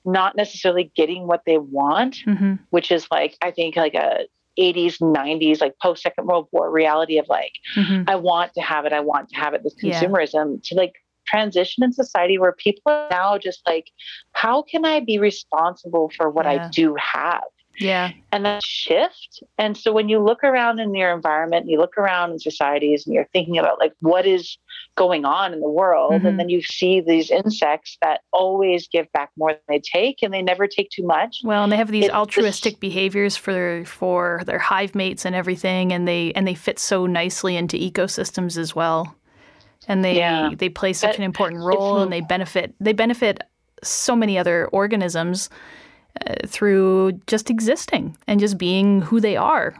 not 0.05 0.37
necessarily 0.37 0.91
getting 0.97 1.27
what 1.27 1.43
they 1.45 1.59
want, 1.59 2.19
mm-hmm. 2.27 2.55
which 2.71 2.91
is 2.91 3.07
like, 3.11 3.37
I 3.43 3.51
think, 3.51 3.77
like 3.77 3.95
a 3.95 4.27
80s, 4.59 5.01
90s, 5.01 5.61
like 5.61 5.75
post 5.83 6.03
Second 6.03 6.27
World 6.27 6.49
War 6.53 6.71
reality 6.71 7.19
of 7.19 7.27
like, 7.29 7.53
mm-hmm. 7.77 8.09
I 8.09 8.17
want 8.17 8.55
to 8.55 8.63
have 8.63 8.87
it, 8.87 8.93
I 8.93 9.01
want 9.01 9.29
to 9.31 9.37
have 9.37 9.53
it, 9.53 9.63
this 9.63 9.75
consumerism 9.75 10.55
yeah. 10.55 10.61
to 10.65 10.75
like 10.77 10.95
transition 11.27 11.85
in 11.85 11.93
society 11.93 12.39
where 12.39 12.53
people 12.53 12.93
are 12.93 13.09
now 13.11 13.39
just 13.39 13.63
like, 13.67 13.91
how 14.33 14.63
can 14.63 14.85
I 14.85 15.01
be 15.01 15.19
responsible 15.19 16.11
for 16.17 16.31
what 16.31 16.47
yeah. 16.47 16.67
I 16.67 16.69
do 16.69 16.95
have? 16.97 17.45
Yeah. 17.79 18.13
And 18.33 18.45
that 18.45 18.65
shift. 18.65 19.43
And 19.59 19.77
so 19.77 19.93
when 19.93 20.09
you 20.09 20.19
look 20.19 20.43
around 20.43 20.79
in 20.79 20.95
your 20.95 21.13
environment, 21.13 21.69
you 21.69 21.79
look 21.79 21.99
around 21.99 22.33
in 22.33 22.39
societies 22.39 23.07
and 23.07 23.15
you're 23.15 23.29
thinking 23.33 23.59
about 23.59 23.79
like 23.79 23.93
what 24.01 24.27
is 24.27 24.57
going 24.97 25.25
on 25.25 25.53
in 25.53 25.61
the 25.61 25.69
world. 25.69 26.13
Mm-hmm. 26.13 26.27
And 26.27 26.41
then 26.41 26.49
you 26.49 26.63
see 26.63 27.01
these 27.01 27.31
insects 27.31 27.99
that 28.03 28.21
always 28.33 28.89
give 28.89 29.11
back 29.13 29.31
more 29.37 29.53
than 29.53 29.61
they 29.69 29.81
take 29.81 30.23
and 30.23 30.33
they 30.33 30.43
never 30.43 30.67
take 30.67 30.91
too 30.91 31.05
much. 31.05 31.41
Well, 31.45 31.65
and 31.65 31.73
they 31.73 31.77
have 31.77 31.91
these 31.91 32.07
it's 32.07 32.15
altruistic 32.15 32.75
this... 32.75 32.81
behaviors 32.81 33.37
for 33.37 33.85
for 33.85 34.43
their 34.47 34.59
hive 34.59 34.95
mates 34.95 35.25
and 35.25 35.35
everything 35.35 35.93
and 35.93 36.09
they 36.09 36.33
and 36.33 36.47
they 36.47 36.55
fit 36.55 36.79
so 36.79 37.07
nicely 37.07 37.57
into 37.57 37.77
ecosystems 37.77 38.57
as 38.57 38.75
well 38.75 39.15
and 39.89 40.05
they 40.05 40.17
yeah. 40.17 40.51
they 40.57 40.69
play 40.69 40.93
such 40.93 41.13
but 41.13 41.19
an 41.19 41.25
important 41.25 41.63
role 41.63 41.99
and 41.99 42.13
they 42.13 42.21
benefit 42.21 42.75
they 42.81 42.93
benefit 42.93 43.43
so 43.83 44.17
many 44.17 44.39
other 44.39 44.67
organisms 44.69 45.51
uh, 46.27 46.35
through 46.47 47.13
just 47.27 47.51
existing 47.51 48.17
and 48.27 48.41
just 48.41 48.59
being 48.59 49.03
who 49.03 49.21
they 49.21 49.37
are 49.37 49.77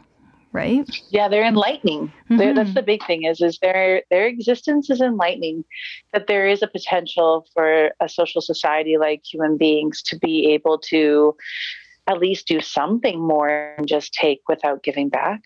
right? 0.53 0.89
Yeah, 1.11 1.27
they're 1.27 1.45
enlightening. 1.45 2.07
Mm-hmm. 2.07 2.37
They're, 2.37 2.53
that's 2.53 2.73
the 2.73 2.81
big 2.81 3.05
thing 3.05 3.23
is 3.25 3.41
is 3.41 3.59
their 3.61 4.03
their 4.09 4.25
existence 4.25 4.89
is 4.89 5.01
enlightening. 5.01 5.63
That 6.13 6.27
there 6.27 6.47
is 6.47 6.63
a 6.63 6.67
potential 6.67 7.45
for 7.53 7.91
a 7.99 8.09
social 8.09 8.41
society 8.41 8.97
like 8.97 9.21
human 9.23 9.57
beings 9.57 10.01
to 10.03 10.17
be 10.17 10.51
able 10.53 10.79
to 10.89 11.35
at 12.07 12.19
least 12.19 12.47
do 12.47 12.59
something 12.61 13.19
more 13.19 13.75
and 13.77 13.87
just 13.87 14.13
take 14.13 14.41
without 14.47 14.83
giving 14.83 15.09
back. 15.09 15.41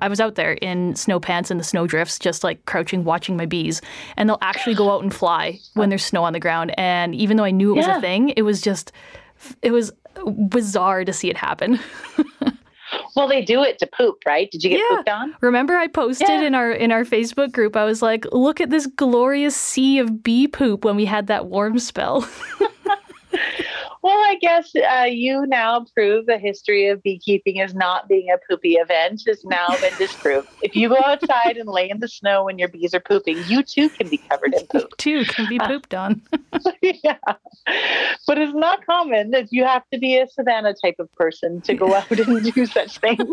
I 0.00 0.08
was 0.08 0.20
out 0.20 0.34
there 0.34 0.52
in 0.54 0.94
snow 0.96 1.20
pants 1.20 1.50
and 1.50 1.58
the 1.58 1.64
snow 1.64 1.86
drifts, 1.86 2.18
just 2.18 2.44
like 2.44 2.64
crouching, 2.66 3.04
watching 3.04 3.36
my 3.36 3.46
bees. 3.46 3.80
And 4.16 4.28
they'll 4.28 4.38
actually 4.42 4.74
go 4.74 4.90
out 4.90 5.02
and 5.02 5.14
fly 5.14 5.58
when 5.74 5.88
there's 5.88 6.04
snow 6.04 6.24
on 6.24 6.32
the 6.32 6.40
ground. 6.40 6.72
And 6.78 7.14
even 7.14 7.36
though 7.36 7.44
I 7.44 7.50
knew 7.50 7.72
it 7.72 7.76
was 7.76 7.86
yeah. 7.86 7.98
a 7.98 8.00
thing, 8.00 8.30
it 8.30 8.42
was 8.42 8.60
just, 8.60 8.92
it 9.62 9.72
was 9.72 9.92
bizarre 10.48 11.04
to 11.04 11.12
see 11.12 11.30
it 11.30 11.36
happen. 11.36 11.78
well, 13.16 13.28
they 13.28 13.42
do 13.42 13.62
it 13.62 13.78
to 13.78 13.86
poop, 13.86 14.18
right? 14.26 14.50
Did 14.50 14.64
you 14.64 14.70
get 14.70 14.80
yeah. 14.80 14.96
pooped 14.96 15.08
on? 15.08 15.36
Remember, 15.40 15.76
I 15.76 15.86
posted 15.86 16.28
yeah. 16.28 16.42
in 16.42 16.54
our 16.54 16.72
in 16.72 16.92
our 16.92 17.04
Facebook 17.04 17.52
group. 17.52 17.76
I 17.76 17.84
was 17.84 18.02
like, 18.02 18.26
"Look 18.32 18.60
at 18.60 18.70
this 18.70 18.86
glorious 18.86 19.56
sea 19.56 19.98
of 19.98 20.22
bee 20.22 20.48
poop." 20.48 20.84
When 20.84 20.96
we 20.96 21.04
had 21.04 21.28
that 21.28 21.46
warm 21.46 21.78
spell. 21.78 22.28
Well, 24.02 24.16
I 24.16 24.36
guess 24.40 24.72
uh, 24.74 25.04
you 25.04 25.46
now 25.46 25.84
prove 25.94 26.24
the 26.24 26.38
history 26.38 26.88
of 26.88 27.02
beekeeping 27.02 27.60
as 27.60 27.74
not 27.74 28.08
being 28.08 28.30
a 28.30 28.38
poopy 28.48 28.74
event 28.74 29.22
has 29.26 29.44
now 29.44 29.68
been 29.80 29.94
disproved. 29.98 30.48
if 30.62 30.74
you 30.74 30.88
go 30.88 30.98
outside 31.04 31.58
and 31.58 31.68
lay 31.68 31.90
in 31.90 32.00
the 32.00 32.08
snow 32.08 32.44
when 32.44 32.58
your 32.58 32.68
bees 32.68 32.94
are 32.94 33.00
pooping, 33.00 33.42
you 33.46 33.62
too 33.62 33.90
can 33.90 34.08
be 34.08 34.16
covered 34.16 34.54
in 34.54 34.66
poop. 34.68 34.90
You 35.04 35.22
too 35.24 35.24
can 35.26 35.48
be 35.48 35.58
pooped 35.58 35.92
on. 35.92 36.22
yeah. 36.82 37.18
But 38.26 38.38
it's 38.38 38.54
not 38.54 38.86
common 38.86 39.30
that 39.32 39.48
you 39.52 39.64
have 39.64 39.82
to 39.92 39.98
be 39.98 40.18
a 40.18 40.26
savannah 40.28 40.74
type 40.74 40.96
of 40.98 41.12
person 41.12 41.60
to 41.62 41.74
go 41.74 41.94
out 41.94 42.10
and 42.10 42.52
do 42.52 42.66
such 42.66 42.98
things. 42.98 43.28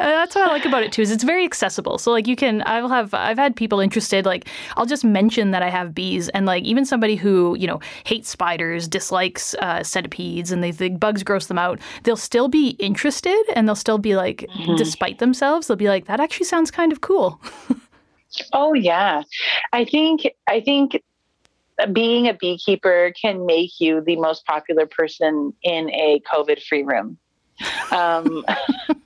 Uh, 0.00 0.10
that's 0.10 0.36
what 0.36 0.48
I 0.48 0.52
like 0.52 0.64
about 0.64 0.84
it 0.84 0.92
too. 0.92 1.02
Is 1.02 1.10
it's 1.10 1.24
very 1.24 1.44
accessible. 1.44 1.98
So 1.98 2.12
like 2.12 2.28
you 2.28 2.36
can, 2.36 2.62
I'll 2.66 2.88
have, 2.88 3.12
I've 3.14 3.36
had 3.36 3.56
people 3.56 3.80
interested. 3.80 4.24
Like 4.24 4.48
I'll 4.76 4.86
just 4.86 5.04
mention 5.04 5.50
that 5.50 5.62
I 5.62 5.70
have 5.70 5.94
bees, 5.94 6.28
and 6.28 6.46
like 6.46 6.62
even 6.62 6.84
somebody 6.84 7.16
who 7.16 7.56
you 7.58 7.66
know 7.66 7.80
hates 8.04 8.28
spiders, 8.28 8.86
dislikes 8.86 9.54
uh, 9.54 9.82
centipedes, 9.82 10.52
and 10.52 10.62
they 10.62 10.70
think 10.70 11.00
bugs 11.00 11.24
gross 11.24 11.46
them 11.46 11.58
out. 11.58 11.80
They'll 12.04 12.16
still 12.16 12.48
be 12.48 12.70
interested, 12.78 13.42
and 13.56 13.66
they'll 13.66 13.74
still 13.74 13.98
be 13.98 14.14
like, 14.14 14.46
mm-hmm. 14.54 14.76
despite 14.76 15.18
themselves, 15.18 15.66
they'll 15.66 15.76
be 15.76 15.88
like, 15.88 16.06
that 16.06 16.20
actually 16.20 16.46
sounds 16.46 16.70
kind 16.70 16.92
of 16.92 17.00
cool. 17.00 17.40
oh 18.52 18.74
yeah, 18.74 19.24
I 19.72 19.84
think 19.84 20.28
I 20.46 20.60
think 20.60 21.02
being 21.92 22.28
a 22.28 22.34
beekeeper 22.34 23.12
can 23.20 23.46
make 23.46 23.80
you 23.80 24.00
the 24.00 24.16
most 24.16 24.44
popular 24.46 24.86
person 24.86 25.52
in 25.62 25.90
a 25.90 26.20
COVID-free 26.32 26.84
room 26.84 27.18
um, 27.92 28.44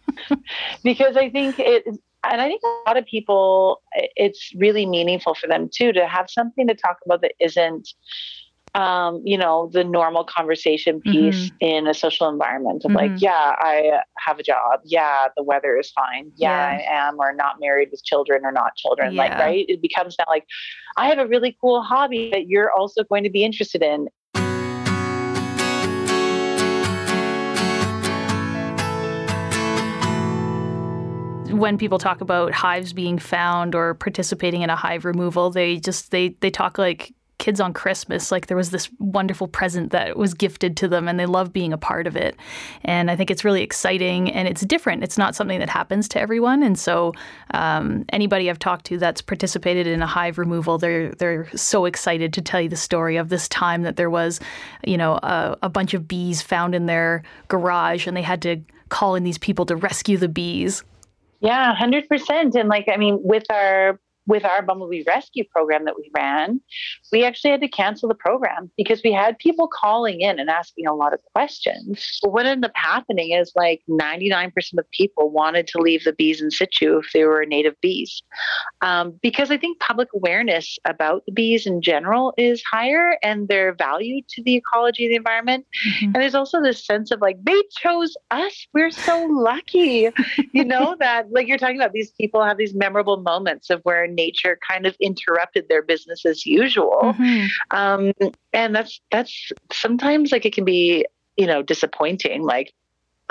because 0.82 1.16
I 1.16 1.30
think 1.30 1.58
it, 1.58 1.84
and 2.24 2.40
I 2.40 2.46
think 2.48 2.62
a 2.62 2.88
lot 2.88 2.96
of 2.96 3.04
people, 3.04 3.82
it's 3.94 4.52
really 4.54 4.86
meaningful 4.86 5.34
for 5.34 5.48
them 5.48 5.68
too 5.72 5.92
to 5.92 6.06
have 6.06 6.30
something 6.30 6.68
to 6.68 6.74
talk 6.74 6.98
about 7.04 7.20
that 7.22 7.32
isn't, 7.40 7.88
um, 8.74 9.20
you 9.24 9.36
know, 9.36 9.68
the 9.72 9.84
normal 9.84 10.24
conversation 10.24 11.00
piece 11.00 11.50
mm-hmm. 11.50 11.56
in 11.60 11.86
a 11.86 11.94
social 11.94 12.28
environment 12.28 12.84
of 12.84 12.92
mm-hmm. 12.92 13.12
like, 13.12 13.20
yeah, 13.20 13.54
I 13.58 14.00
have 14.18 14.38
a 14.38 14.42
job. 14.42 14.80
Yeah, 14.84 15.26
the 15.36 15.42
weather 15.42 15.76
is 15.76 15.90
fine. 15.90 16.30
Yeah, 16.36 16.78
yeah, 16.78 16.78
I 16.78 17.08
am, 17.08 17.18
or 17.18 17.34
not 17.34 17.56
married 17.60 17.88
with 17.90 18.04
children 18.04 18.46
or 18.46 18.52
not 18.52 18.76
children. 18.76 19.14
Yeah. 19.14 19.22
Like, 19.22 19.32
right? 19.32 19.66
It 19.68 19.82
becomes 19.82 20.16
that 20.16 20.28
like, 20.28 20.46
I 20.96 21.08
have 21.08 21.18
a 21.18 21.26
really 21.26 21.56
cool 21.60 21.82
hobby 21.82 22.30
that 22.30 22.46
you're 22.46 22.70
also 22.70 23.02
going 23.02 23.24
to 23.24 23.30
be 23.30 23.44
interested 23.44 23.82
in. 23.82 24.08
When 31.62 31.78
people 31.78 31.98
talk 31.98 32.20
about 32.20 32.52
hives 32.52 32.92
being 32.92 33.20
found 33.20 33.76
or 33.76 33.94
participating 33.94 34.62
in 34.62 34.68
a 34.68 34.74
hive 34.74 35.04
removal, 35.04 35.48
they 35.48 35.76
just 35.76 36.10
they 36.10 36.30
they 36.40 36.50
talk 36.50 36.76
like 36.76 37.14
kids 37.38 37.60
on 37.60 37.72
Christmas. 37.72 38.32
Like 38.32 38.48
there 38.48 38.56
was 38.56 38.70
this 38.70 38.90
wonderful 38.98 39.46
present 39.46 39.92
that 39.92 40.16
was 40.16 40.34
gifted 40.34 40.76
to 40.78 40.88
them 40.88 41.06
and 41.06 41.20
they 41.20 41.26
love 41.26 41.52
being 41.52 41.72
a 41.72 41.78
part 41.78 42.08
of 42.08 42.16
it. 42.16 42.36
And 42.82 43.12
I 43.12 43.16
think 43.16 43.30
it's 43.30 43.44
really 43.44 43.62
exciting 43.62 44.30
and 44.32 44.48
it's 44.48 44.62
different. 44.62 45.04
It's 45.04 45.16
not 45.16 45.36
something 45.36 45.60
that 45.60 45.68
happens 45.68 46.08
to 46.08 46.20
everyone. 46.20 46.64
And 46.64 46.76
so 46.76 47.12
um, 47.54 48.04
anybody 48.08 48.50
I've 48.50 48.58
talked 48.58 48.86
to 48.86 48.98
that's 48.98 49.22
participated 49.22 49.86
in 49.86 50.02
a 50.02 50.06
hive 50.06 50.38
removal, 50.38 50.78
they're 50.78 51.12
they're 51.12 51.48
so 51.56 51.84
excited 51.84 52.32
to 52.32 52.42
tell 52.42 52.60
you 52.60 52.68
the 52.68 52.76
story 52.76 53.16
of 53.16 53.28
this 53.28 53.48
time 53.48 53.82
that 53.82 53.94
there 53.94 54.10
was, 54.10 54.40
you 54.84 54.96
know, 54.96 55.14
a, 55.22 55.56
a 55.62 55.68
bunch 55.68 55.94
of 55.94 56.08
bees 56.08 56.42
found 56.42 56.74
in 56.74 56.86
their 56.86 57.22
garage 57.46 58.08
and 58.08 58.16
they 58.16 58.22
had 58.22 58.42
to 58.42 58.60
call 58.88 59.14
in 59.14 59.22
these 59.22 59.38
people 59.38 59.64
to 59.66 59.76
rescue 59.76 60.18
the 60.18 60.28
bees. 60.28 60.82
Yeah, 61.42 61.74
100%. 61.74 62.54
And 62.54 62.68
like, 62.68 62.86
I 62.92 62.96
mean, 62.96 63.18
with 63.22 63.44
our 63.50 63.98
with 64.26 64.44
our 64.44 64.62
bumblebee 64.62 65.04
rescue 65.06 65.44
program 65.50 65.84
that 65.84 65.96
we 65.96 66.10
ran, 66.14 66.60
we 67.10 67.24
actually 67.24 67.50
had 67.50 67.60
to 67.60 67.68
cancel 67.68 68.08
the 68.08 68.14
program 68.14 68.70
because 68.76 69.00
we 69.04 69.12
had 69.12 69.38
people 69.38 69.68
calling 69.68 70.20
in 70.20 70.38
and 70.38 70.48
asking 70.48 70.86
a 70.86 70.94
lot 70.94 71.12
of 71.12 71.20
questions. 71.34 72.20
But 72.22 72.32
what 72.32 72.46
ended 72.46 72.70
up 72.70 72.76
happening 72.76 73.32
is 73.32 73.52
like 73.56 73.82
99% 73.90 74.52
of 74.78 74.90
people 74.90 75.30
wanted 75.30 75.66
to 75.68 75.78
leave 75.78 76.04
the 76.04 76.12
bees 76.12 76.40
in 76.40 76.50
situ 76.50 76.98
if 76.98 77.10
they 77.12 77.24
were 77.24 77.44
native 77.44 77.74
bees. 77.80 78.22
Um, 78.80 79.18
because 79.22 79.50
I 79.50 79.56
think 79.56 79.80
public 79.80 80.08
awareness 80.14 80.78
about 80.84 81.24
the 81.26 81.32
bees 81.32 81.66
in 81.66 81.82
general 81.82 82.32
is 82.36 82.62
higher 82.70 83.18
and 83.22 83.48
their 83.48 83.74
value 83.74 84.22
to 84.28 84.42
the 84.42 84.56
ecology 84.56 85.06
of 85.06 85.10
the 85.10 85.16
environment. 85.16 85.66
Mm-hmm. 85.88 86.04
And 86.06 86.14
there's 86.14 86.34
also 86.34 86.62
this 86.62 86.84
sense 86.84 87.10
of 87.10 87.20
like, 87.20 87.42
they 87.42 87.60
chose 87.78 88.16
us. 88.30 88.66
We're 88.72 88.90
so 88.90 89.26
lucky, 89.26 90.10
you 90.52 90.64
know, 90.64 90.96
that 91.00 91.30
like 91.32 91.48
you're 91.48 91.58
talking 91.58 91.76
about 91.76 91.92
these 91.92 92.12
people 92.12 92.44
have 92.44 92.56
these 92.56 92.74
memorable 92.74 93.16
moments 93.18 93.70
of 93.70 93.80
where 93.82 94.06
nature 94.14 94.58
kind 94.68 94.86
of 94.86 94.96
interrupted 95.00 95.68
their 95.68 95.82
business 95.82 96.24
as 96.24 96.46
usual. 96.46 97.00
Mm-hmm. 97.02 97.46
Um, 97.70 98.12
and 98.52 98.74
that's 98.74 99.00
that's 99.10 99.52
sometimes 99.72 100.32
like 100.32 100.44
it 100.44 100.54
can 100.54 100.64
be 100.64 101.06
you 101.36 101.46
know 101.46 101.62
disappointing. 101.62 102.42
Like 102.42 102.72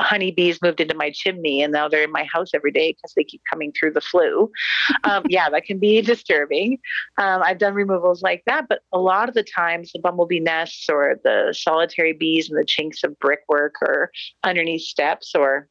honeybees 0.02 0.62
moved 0.62 0.82
into 0.82 0.96
my 0.96 1.12
chimney 1.12 1.62
and 1.62 1.72
now 1.72 1.88
they're 1.88 2.04
in 2.04 2.12
my 2.12 2.24
house 2.32 2.52
every 2.54 2.72
day 2.72 2.94
because 2.94 3.14
they 3.16 3.24
keep 3.24 3.42
coming 3.50 3.72
through 3.72 3.94
the 3.94 4.02
flue. 4.02 4.52
Um, 5.04 5.24
yeah, 5.30 5.50
that 5.50 5.66
can 5.66 5.80
be 5.80 6.02
disturbing. 6.02 6.78
Um, 7.18 7.42
I've 7.44 7.58
done 7.58 7.74
removals 7.74 8.22
like 8.22 8.44
that, 8.46 8.68
but 8.68 8.82
a 8.92 9.00
lot 9.00 9.30
of 9.30 9.36
the 9.36 9.44
times 9.44 9.92
the 9.92 10.00
bumblebee 10.00 10.40
nests 10.40 10.88
or 10.90 11.20
the 11.24 11.54
solitary 11.58 12.14
bees 12.14 12.50
and 12.50 12.60
the 12.60 12.66
chinks 12.66 13.04
of 13.04 13.18
brickwork 13.20 13.76
or 13.82 14.12
underneath 14.44 14.82
steps 14.82 15.34
or 15.34 15.68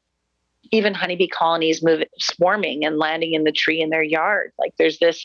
even 0.70 0.94
honeybee 0.94 1.28
colonies 1.28 1.82
move 1.82 2.02
swarming 2.18 2.84
and 2.84 2.98
landing 2.98 3.34
in 3.34 3.44
the 3.44 3.52
tree 3.52 3.80
in 3.80 3.90
their 3.90 4.02
yard. 4.02 4.52
Like 4.58 4.74
there's 4.78 4.98
this, 4.98 5.24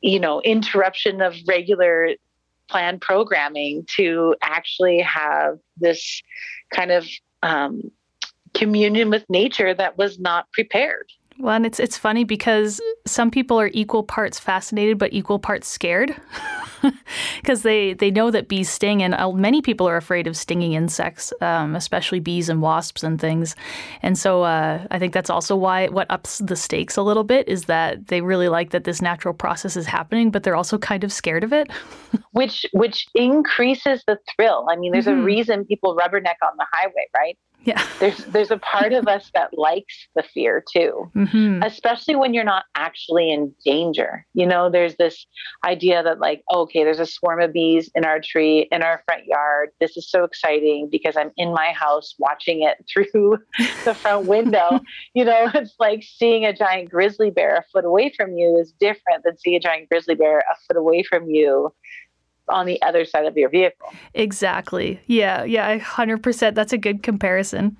you 0.00 0.18
know, 0.18 0.40
interruption 0.42 1.20
of 1.20 1.36
regular 1.46 2.10
planned 2.68 3.00
programming 3.00 3.86
to 3.96 4.34
actually 4.42 5.00
have 5.00 5.58
this 5.76 6.22
kind 6.70 6.90
of 6.90 7.06
um, 7.42 7.90
communion 8.54 9.10
with 9.10 9.24
nature 9.28 9.74
that 9.74 9.98
was 9.98 10.18
not 10.18 10.50
prepared. 10.52 11.08
Well, 11.38 11.54
and 11.54 11.66
it's 11.66 11.80
it's 11.80 11.98
funny 11.98 12.24
because 12.24 12.80
some 13.06 13.30
people 13.30 13.60
are 13.60 13.70
equal 13.72 14.02
parts 14.02 14.38
fascinated 14.38 14.98
but 14.98 15.12
equal 15.12 15.38
parts 15.38 15.68
scared. 15.68 16.14
because 17.40 17.62
they, 17.62 17.94
they 17.94 18.10
know 18.10 18.30
that 18.30 18.48
bees 18.48 18.68
sting, 18.68 19.02
and 19.02 19.14
uh, 19.14 19.30
many 19.32 19.62
people 19.62 19.88
are 19.88 19.96
afraid 19.96 20.26
of 20.26 20.36
stinging 20.36 20.72
insects, 20.72 21.32
um, 21.40 21.74
especially 21.74 22.20
bees 22.20 22.48
and 22.48 22.60
wasps 22.62 23.02
and 23.02 23.20
things. 23.20 23.56
And 24.02 24.18
so 24.18 24.42
uh, 24.42 24.86
I 24.90 24.98
think 24.98 25.12
that's 25.12 25.30
also 25.30 25.56
why 25.56 25.88
what 25.88 26.10
ups 26.10 26.38
the 26.38 26.56
stakes 26.56 26.96
a 26.96 27.02
little 27.02 27.24
bit 27.24 27.48
is 27.48 27.64
that 27.64 28.08
they 28.08 28.20
really 28.20 28.48
like 28.48 28.70
that 28.70 28.84
this 28.84 29.00
natural 29.00 29.34
process 29.34 29.76
is 29.76 29.86
happening, 29.86 30.30
but 30.30 30.42
they're 30.42 30.56
also 30.56 30.78
kind 30.78 31.04
of 31.04 31.12
scared 31.12 31.44
of 31.44 31.52
it. 31.52 31.70
which 32.32 32.66
which 32.72 33.06
increases 33.14 34.02
the 34.06 34.18
thrill. 34.34 34.66
I 34.70 34.76
mean, 34.76 34.92
there's 34.92 35.06
mm-hmm. 35.06 35.20
a 35.20 35.24
reason 35.24 35.64
people 35.64 35.96
rubberneck 35.96 36.36
on 36.42 36.56
the 36.56 36.66
highway, 36.72 37.08
right? 37.16 37.38
Yeah. 37.64 37.86
There's 37.98 38.18
there's 38.26 38.50
a 38.50 38.58
part 38.58 38.92
of 38.92 39.08
us 39.08 39.30
that 39.34 39.56
likes 39.56 40.08
the 40.14 40.22
fear 40.22 40.62
too. 40.72 41.10
Mm-hmm. 41.16 41.62
Especially 41.62 42.14
when 42.14 42.34
you're 42.34 42.44
not 42.44 42.64
actually 42.74 43.32
in 43.32 43.54
danger. 43.64 44.26
You 44.34 44.46
know, 44.46 44.70
there's 44.70 44.96
this 44.96 45.26
idea 45.64 46.02
that 46.02 46.20
like, 46.20 46.42
oh, 46.50 46.62
okay, 46.62 46.84
there's 46.84 47.00
a 47.00 47.06
swarm 47.06 47.40
of 47.40 47.52
bees 47.52 47.90
in 47.94 48.04
our 48.04 48.20
tree 48.20 48.68
in 48.70 48.82
our 48.82 49.02
front 49.06 49.24
yard. 49.26 49.70
This 49.80 49.96
is 49.96 50.10
so 50.10 50.24
exciting 50.24 50.88
because 50.90 51.16
I'm 51.16 51.30
in 51.36 51.52
my 51.52 51.72
house 51.72 52.14
watching 52.18 52.62
it 52.62 52.84
through 52.92 53.38
the 53.84 53.94
front 53.94 54.26
window. 54.26 54.80
you 55.14 55.24
know, 55.24 55.50
it's 55.54 55.74
like 55.78 56.02
seeing 56.02 56.44
a 56.44 56.52
giant 56.52 56.90
grizzly 56.90 57.30
bear 57.30 57.56
a 57.56 57.64
foot 57.72 57.84
away 57.84 58.12
from 58.16 58.36
you 58.36 58.58
is 58.58 58.72
different 58.72 59.24
than 59.24 59.38
seeing 59.38 59.56
a 59.56 59.60
giant 59.60 59.88
grizzly 59.88 60.14
bear 60.14 60.38
a 60.40 60.56
foot 60.66 60.76
away 60.76 61.02
from 61.02 61.28
you 61.28 61.72
on 62.48 62.66
the 62.66 62.80
other 62.82 63.04
side 63.04 63.26
of 63.26 63.36
your 63.36 63.48
vehicle. 63.48 63.92
Exactly. 64.14 65.00
Yeah. 65.06 65.44
Yeah. 65.44 65.78
100%. 65.78 66.54
That's 66.54 66.72
a 66.72 66.78
good 66.78 67.02
comparison. 67.02 67.76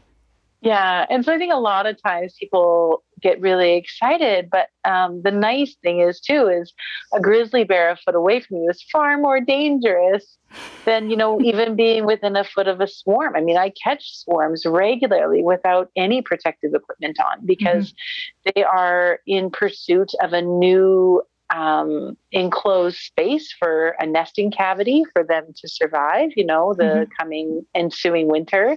Yeah. 0.60 1.04
And 1.10 1.24
so 1.24 1.34
I 1.34 1.38
think 1.38 1.52
a 1.52 1.58
lot 1.58 1.86
of 1.86 2.02
times 2.02 2.34
people 2.40 3.04
get 3.24 3.40
really 3.40 3.76
excited. 3.76 4.48
But 4.50 4.68
um, 4.84 5.22
the 5.22 5.30
nice 5.30 5.74
thing 5.82 6.00
is 6.00 6.20
too 6.20 6.46
is 6.46 6.72
a 7.12 7.20
grizzly 7.20 7.64
bear 7.64 7.90
a 7.90 7.96
foot 7.96 8.14
away 8.14 8.40
from 8.40 8.58
you 8.58 8.70
is 8.70 8.84
far 8.92 9.18
more 9.18 9.40
dangerous 9.40 10.36
than 10.84 11.10
you 11.10 11.16
know 11.16 11.40
even 11.50 11.74
being 11.74 12.06
within 12.06 12.36
a 12.36 12.44
foot 12.44 12.68
of 12.68 12.80
a 12.80 12.86
swarm. 12.86 13.34
I 13.34 13.40
mean, 13.40 13.56
I 13.56 13.72
catch 13.82 14.16
swarms 14.16 14.64
regularly 14.66 15.42
without 15.42 15.90
any 15.96 16.22
protective 16.22 16.74
equipment 16.74 17.18
on 17.18 17.44
because 17.44 17.92
mm-hmm. 17.92 18.50
they 18.54 18.62
are 18.62 19.20
in 19.26 19.50
pursuit 19.50 20.12
of 20.22 20.32
a 20.32 20.42
new 20.42 21.22
um, 21.54 22.16
enclosed 22.32 22.96
space 22.96 23.54
for 23.56 23.94
a 24.00 24.06
nesting 24.06 24.50
cavity 24.50 25.04
for 25.12 25.22
them 25.22 25.46
to 25.56 25.68
survive, 25.68 26.30
you 26.36 26.44
know, 26.44 26.74
the 26.76 26.84
mm-hmm. 26.84 27.10
coming 27.18 27.62
ensuing 27.74 28.28
winter. 28.28 28.76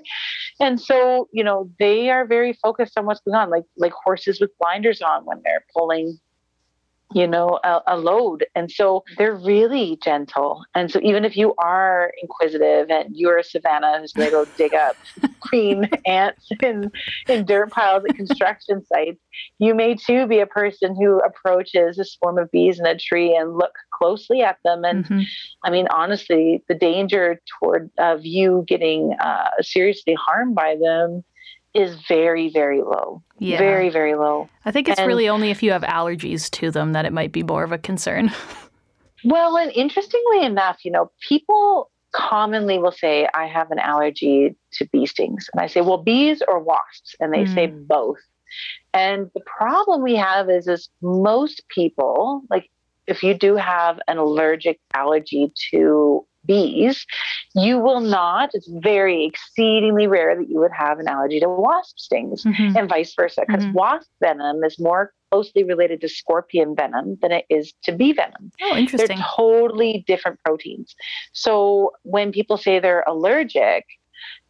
And 0.60 0.79
so, 0.79 1.27
you 1.34 1.43
know, 1.43 1.69
they 1.79 2.10
are 2.10 2.25
very 2.25 2.53
focused 2.53 2.98
on 2.98 3.05
what's 3.05 3.22
going 3.22 3.36
on, 3.36 3.50
like 3.50 3.63
like 3.77 3.93
horses 3.93 4.39
with 4.39 4.51
blinders 4.60 5.01
on 5.01 5.25
when 5.25 5.41
they're 5.43 5.65
pulling 5.75 6.19
you 7.13 7.25
know, 7.25 7.59
a, 7.63 7.81
a, 7.87 7.97
load. 7.97 8.45
And 8.53 8.69
so 8.69 9.03
they're 9.17 9.35
really 9.35 9.97
gentle. 10.03 10.65
And 10.75 10.91
so 10.91 10.99
even 11.01 11.23
if 11.23 11.37
you 11.37 11.53
are 11.57 12.11
inquisitive 12.21 12.89
and 12.89 13.15
you're 13.15 13.37
a 13.37 13.43
savannah 13.43 13.99
who's 13.99 14.11
going 14.11 14.27
to 14.27 14.31
go 14.31 14.45
dig 14.57 14.73
up 14.73 14.95
green 15.39 15.89
ants 16.05 16.49
in, 16.61 16.91
in 17.29 17.45
dirt 17.45 17.71
piles 17.71 18.03
at 18.09 18.15
construction 18.15 18.85
sites, 18.85 19.19
you 19.57 19.73
may 19.73 19.95
too 19.95 20.27
be 20.27 20.39
a 20.39 20.47
person 20.47 20.95
who 20.95 21.19
approaches 21.19 21.97
a 21.97 22.03
swarm 22.03 22.37
of 22.37 22.51
bees 22.51 22.79
in 22.79 22.85
a 22.85 22.97
tree 22.97 23.35
and 23.35 23.55
look 23.55 23.73
closely 23.93 24.41
at 24.41 24.57
them. 24.65 24.83
And 24.83 25.05
mm-hmm. 25.05 25.21
I 25.63 25.71
mean, 25.71 25.87
honestly, 25.93 26.63
the 26.67 26.75
danger 26.75 27.41
toward 27.59 27.89
of 27.97 28.25
you 28.25 28.65
getting 28.67 29.15
uh, 29.21 29.49
seriously 29.61 30.15
harmed 30.15 30.55
by 30.55 30.75
them 30.81 31.23
is 31.77 31.96
very, 32.07 32.50
very 32.50 32.81
low. 32.81 33.22
Yeah. 33.38 33.57
Very, 33.57 33.89
very 33.89 34.15
low. 34.15 34.50
I 34.65 34.72
think 34.72 34.89
it's 34.89 35.00
and, 35.00 35.07
really 35.07 35.29
only 35.29 35.51
if 35.51 35.62
you 35.62 35.72
have 35.72 35.84
allergies 35.84 36.50
to 36.51 36.72
them 36.72 36.93
that 36.93 37.05
it 37.05 37.13
might 37.13 37.31
be 37.31 37.43
more 37.43 37.63
of 37.63 37.72
a 37.72 37.77
concern. 37.77 38.31
well, 39.24 39.57
and 39.57 39.72
interestingly 39.74 40.43
enough, 40.43 40.84
you 40.84 40.91
know, 40.91 41.12
people 41.27 41.91
commonly 42.13 42.79
will 42.79 42.91
say, 42.91 43.27
I 43.34 43.46
have 43.46 43.69
an 43.69 43.79
allergy 43.79 44.55
to 44.74 44.88
bee 44.91 45.05
stings. 45.05 45.50
And 45.53 45.62
I 45.62 45.67
say, 45.67 45.81
well, 45.81 45.98
bees 45.98 46.41
or 46.48 46.60
wasps? 46.60 47.15
And 47.19 47.31
they 47.31 47.43
mm. 47.43 47.53
say 47.53 47.67
both. 47.67 48.17
And 48.93 49.29
the 49.36 49.41
problem 49.41 50.01
we 50.01 50.15
have 50.15 50.50
is, 50.50 50.67
is 50.67 50.89
most 51.01 51.63
people, 51.69 52.41
like 52.50 52.69
if 53.05 53.22
you 53.22 53.34
do 53.34 53.55
have 53.55 54.00
an 54.07 54.17
allergic 54.17 54.79
allergy 54.93 55.51
to 55.72 56.25
bees, 56.48 57.06
you 57.54 57.77
will 57.77 58.00
not, 58.00 58.50
it's 58.54 58.70
very 58.82 59.25
exceedingly 59.25 60.08
rare 60.08 60.36
that 60.36 60.50
you 60.50 60.60
would 60.60 60.72
have 60.72 61.00
an 61.00 61.08
allergy 61.08 61.39
to 61.39 61.50
wasp 61.50 61.98
stings 62.00 62.44
mm-hmm. 62.44 62.77
and 62.77 62.89
vice 62.89 63.13
versa, 63.16 63.44
because 63.46 63.63
mm-hmm. 63.63 63.74
wasp 63.74 64.10
venom 64.22 64.63
is 64.63 64.80
more 64.80 65.13
closely 65.32 65.63
related 65.63 66.01
to 66.01 66.10
scorpion 66.10 66.75
venom 66.75 67.18
than 67.22 67.32
it 67.32 67.46
is 67.50 67.74
to 67.84 67.92
bee 67.92 68.13
venom. 68.13 68.51
Oh, 68.62 68.77
interesting. 68.77 69.18
They're 69.18 69.25
totally 69.36 70.04
different 70.08 70.39
proteins. 70.44 70.96
So 71.34 71.92
when 72.04 72.32
people 72.32 72.58
say 72.58 72.80
they're 72.80 73.04
allergic, 73.08 73.86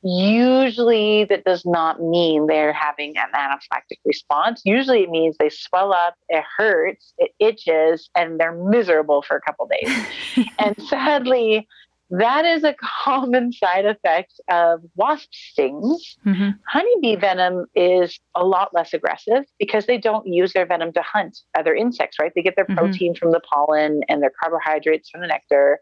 usually 0.03 1.25
that 1.25 1.43
does 1.43 1.65
not 1.65 2.01
mean 2.01 2.47
they're 2.47 2.73
having 2.73 3.15
an 3.17 3.27
anaphylactic 3.35 3.97
response. 4.05 4.61
Usually 4.63 5.03
it 5.03 5.09
means 5.09 5.35
they 5.37 5.49
swell 5.49 5.93
up, 5.93 6.15
it 6.29 6.43
hurts, 6.57 7.13
it 7.17 7.31
itches, 7.39 8.09
and 8.15 8.39
they're 8.39 8.55
miserable 8.55 9.21
for 9.21 9.35
a 9.35 9.41
couple 9.41 9.67
days. 9.67 10.47
and 10.59 10.75
sadly, 10.83 11.67
that 12.09 12.45
is 12.45 12.63
a 12.63 12.75
common 13.03 13.51
side 13.51 13.85
effect 13.85 14.39
of 14.49 14.81
wasp 14.95 15.29
stings. 15.31 16.17
Mm-hmm. 16.25 16.51
Honeybee 16.67 17.15
venom 17.15 17.65
is 17.75 18.19
a 18.35 18.45
lot 18.45 18.73
less 18.73 18.93
aggressive 18.93 19.43
because 19.59 19.85
they 19.85 19.97
don't 19.97 20.27
use 20.27 20.53
their 20.53 20.65
venom 20.65 20.93
to 20.93 21.01
hunt 21.01 21.39
other 21.57 21.75
insects, 21.75 22.17
right? 22.19 22.31
They 22.35 22.43
get 22.43 22.55
their 22.55 22.65
mm-hmm. 22.65 22.77
protein 22.77 23.15
from 23.15 23.31
the 23.31 23.41
pollen 23.41 24.01
and 24.09 24.21
their 24.21 24.31
carbohydrates 24.41 25.09
from 25.09 25.21
the 25.21 25.27
nectar, 25.27 25.79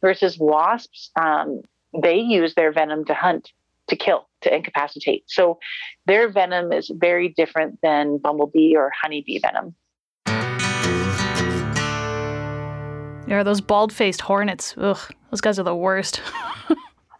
versus 0.00 0.38
wasps, 0.38 1.10
um, 1.20 1.62
they 2.02 2.18
use 2.18 2.54
their 2.54 2.72
venom 2.72 3.04
to 3.06 3.14
hunt, 3.14 3.52
to 3.88 3.96
kill, 3.96 4.28
to 4.42 4.54
incapacitate. 4.54 5.24
So 5.26 5.58
their 6.06 6.30
venom 6.30 6.72
is 6.72 6.90
very 6.94 7.28
different 7.30 7.78
than 7.82 8.18
bumblebee 8.18 8.76
or 8.76 8.92
honeybee 9.00 9.38
venom. 9.38 9.74
Yeah, 13.28 13.42
those 13.42 13.60
bald 13.60 13.92
faced 13.92 14.22
hornets. 14.22 14.74
Ugh, 14.78 14.98
those 15.30 15.40
guys 15.40 15.58
are 15.58 15.64
the 15.64 15.76
worst. 15.76 16.22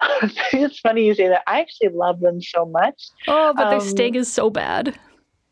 it's 0.52 0.78
funny 0.80 1.06
you 1.06 1.14
say 1.14 1.28
that. 1.28 1.42
I 1.46 1.60
actually 1.60 1.90
love 1.90 2.20
them 2.20 2.40
so 2.40 2.64
much. 2.64 3.10
Oh, 3.26 3.52
but 3.54 3.64
um, 3.64 3.70
their 3.70 3.80
sting 3.80 4.14
is 4.14 4.32
so 4.32 4.48
bad. 4.48 4.98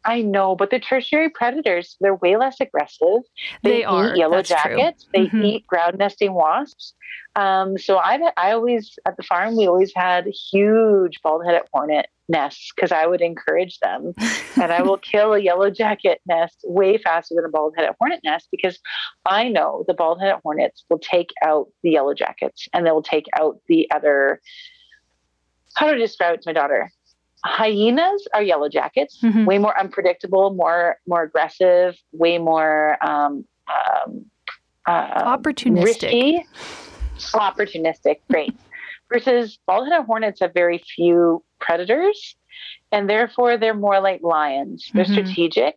I 0.07 0.23
know, 0.23 0.55
but 0.55 0.71
the 0.71 0.79
tertiary 0.79 1.29
predators, 1.29 1.97
they're 2.01 2.15
way 2.15 2.37
less 2.37 2.61
aggressive. 2.61 3.23
They, 3.65 3.71
they 3.71 3.79
eat 3.81 3.85
are. 3.85 4.17
yellow 4.17 4.37
That's 4.37 4.49
jackets. 4.49 5.05
True. 5.05 5.11
They 5.13 5.27
mm-hmm. 5.27 5.45
eat 5.45 5.67
ground 5.67 5.99
nesting 5.99 6.33
wasps. 6.33 6.95
Um, 7.35 7.77
so 7.77 7.97
I, 7.97 8.19
I 8.37 8.53
always 8.53 8.99
at 9.07 9.17
the 9.17 9.25
farm 9.25 9.57
we 9.57 9.67
always 9.67 9.93
had 9.95 10.27
huge 10.27 11.21
bald-headed 11.23 11.63
hornet 11.73 12.07
nests 12.29 12.71
because 12.75 12.93
I 12.93 13.07
would 13.07 13.21
encourage 13.21 13.79
them, 13.81 14.15
and 14.61 14.73
I 14.73 14.83
will 14.83 14.97
kill 15.13 15.35
a 15.35 15.39
yellow 15.41 15.71
jacket 15.71 16.21
nest 16.27 16.61
way 16.65 16.99
faster 16.99 17.35
than 17.35 17.45
a 17.45 17.51
bald-headed 17.51 17.95
hornet 17.99 18.21
nest 18.25 18.49
because 18.51 18.79
I 19.27 19.49
know 19.49 19.85
the 19.89 19.95
bald-headed 19.95 20.41
hornets 20.43 20.85
will 20.89 21.01
take 21.01 21.33
out 21.45 21.67
the 21.83 21.91
yellow 21.91 22.15
jackets 22.15 22.69
and 22.73 22.87
they 22.87 22.93
will 22.93 23.03
take 23.03 23.27
out 23.39 23.61
the 23.69 23.91
other. 23.95 24.41
How 25.75 25.89
do 25.89 25.95
I 25.95 25.99
describe 25.99 26.35
it 26.35 26.43
to 26.43 26.49
my 26.49 26.53
daughter? 26.55 26.91
Hyenas 27.47 28.27
are 28.35 28.43
yellow 28.43 28.69
jackets, 28.69 29.21
mm-hmm. 29.23 29.45
way 29.45 29.59
more 29.59 29.79
unpredictable, 29.79 30.53
more 30.55 30.97
more 31.07 31.23
aggressive, 31.23 31.97
way 32.13 32.39
more 32.39 32.99
um, 33.05 33.45
um, 33.69 34.27
uh, 34.87 35.37
opportunistic. 35.37 35.85
Risky, 35.85 36.47
opportunistic, 37.33 38.21
great. 38.31 38.55
Versus 39.13 39.59
bald-headed 39.67 40.05
hornets 40.05 40.41
have 40.41 40.53
very 40.53 40.79
few 40.79 41.43
predators, 41.61 42.37
and 42.91 43.09
therefore 43.09 43.57
they're 43.57 43.75
more 43.75 44.01
like 44.01 44.21
lions. 44.23 44.91
They're 44.93 45.05
mm-hmm. 45.05 45.15
strategic, 45.15 45.77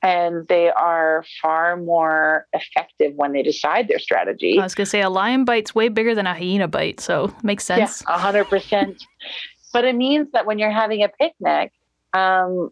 and 0.00 0.46
they 0.46 0.70
are 0.70 1.24
far 1.42 1.76
more 1.76 2.46
effective 2.52 3.14
when 3.16 3.32
they 3.32 3.42
decide 3.42 3.88
their 3.88 3.98
strategy. 3.98 4.60
I 4.60 4.62
was 4.62 4.76
going 4.76 4.84
to 4.84 4.90
say 4.90 5.00
a 5.00 5.10
lion 5.10 5.44
bite's 5.44 5.74
way 5.74 5.88
bigger 5.88 6.14
than 6.14 6.28
a 6.28 6.34
hyena 6.34 6.68
bite, 6.68 7.00
so 7.00 7.34
makes 7.42 7.64
sense. 7.64 8.04
Yeah, 8.08 8.16
hundred 8.16 8.44
percent. 8.44 9.04
But 9.72 9.84
it 9.84 9.94
means 9.94 10.28
that 10.32 10.46
when 10.46 10.58
you're 10.58 10.70
having 10.70 11.02
a 11.02 11.08
picnic, 11.08 11.72
um, 12.12 12.70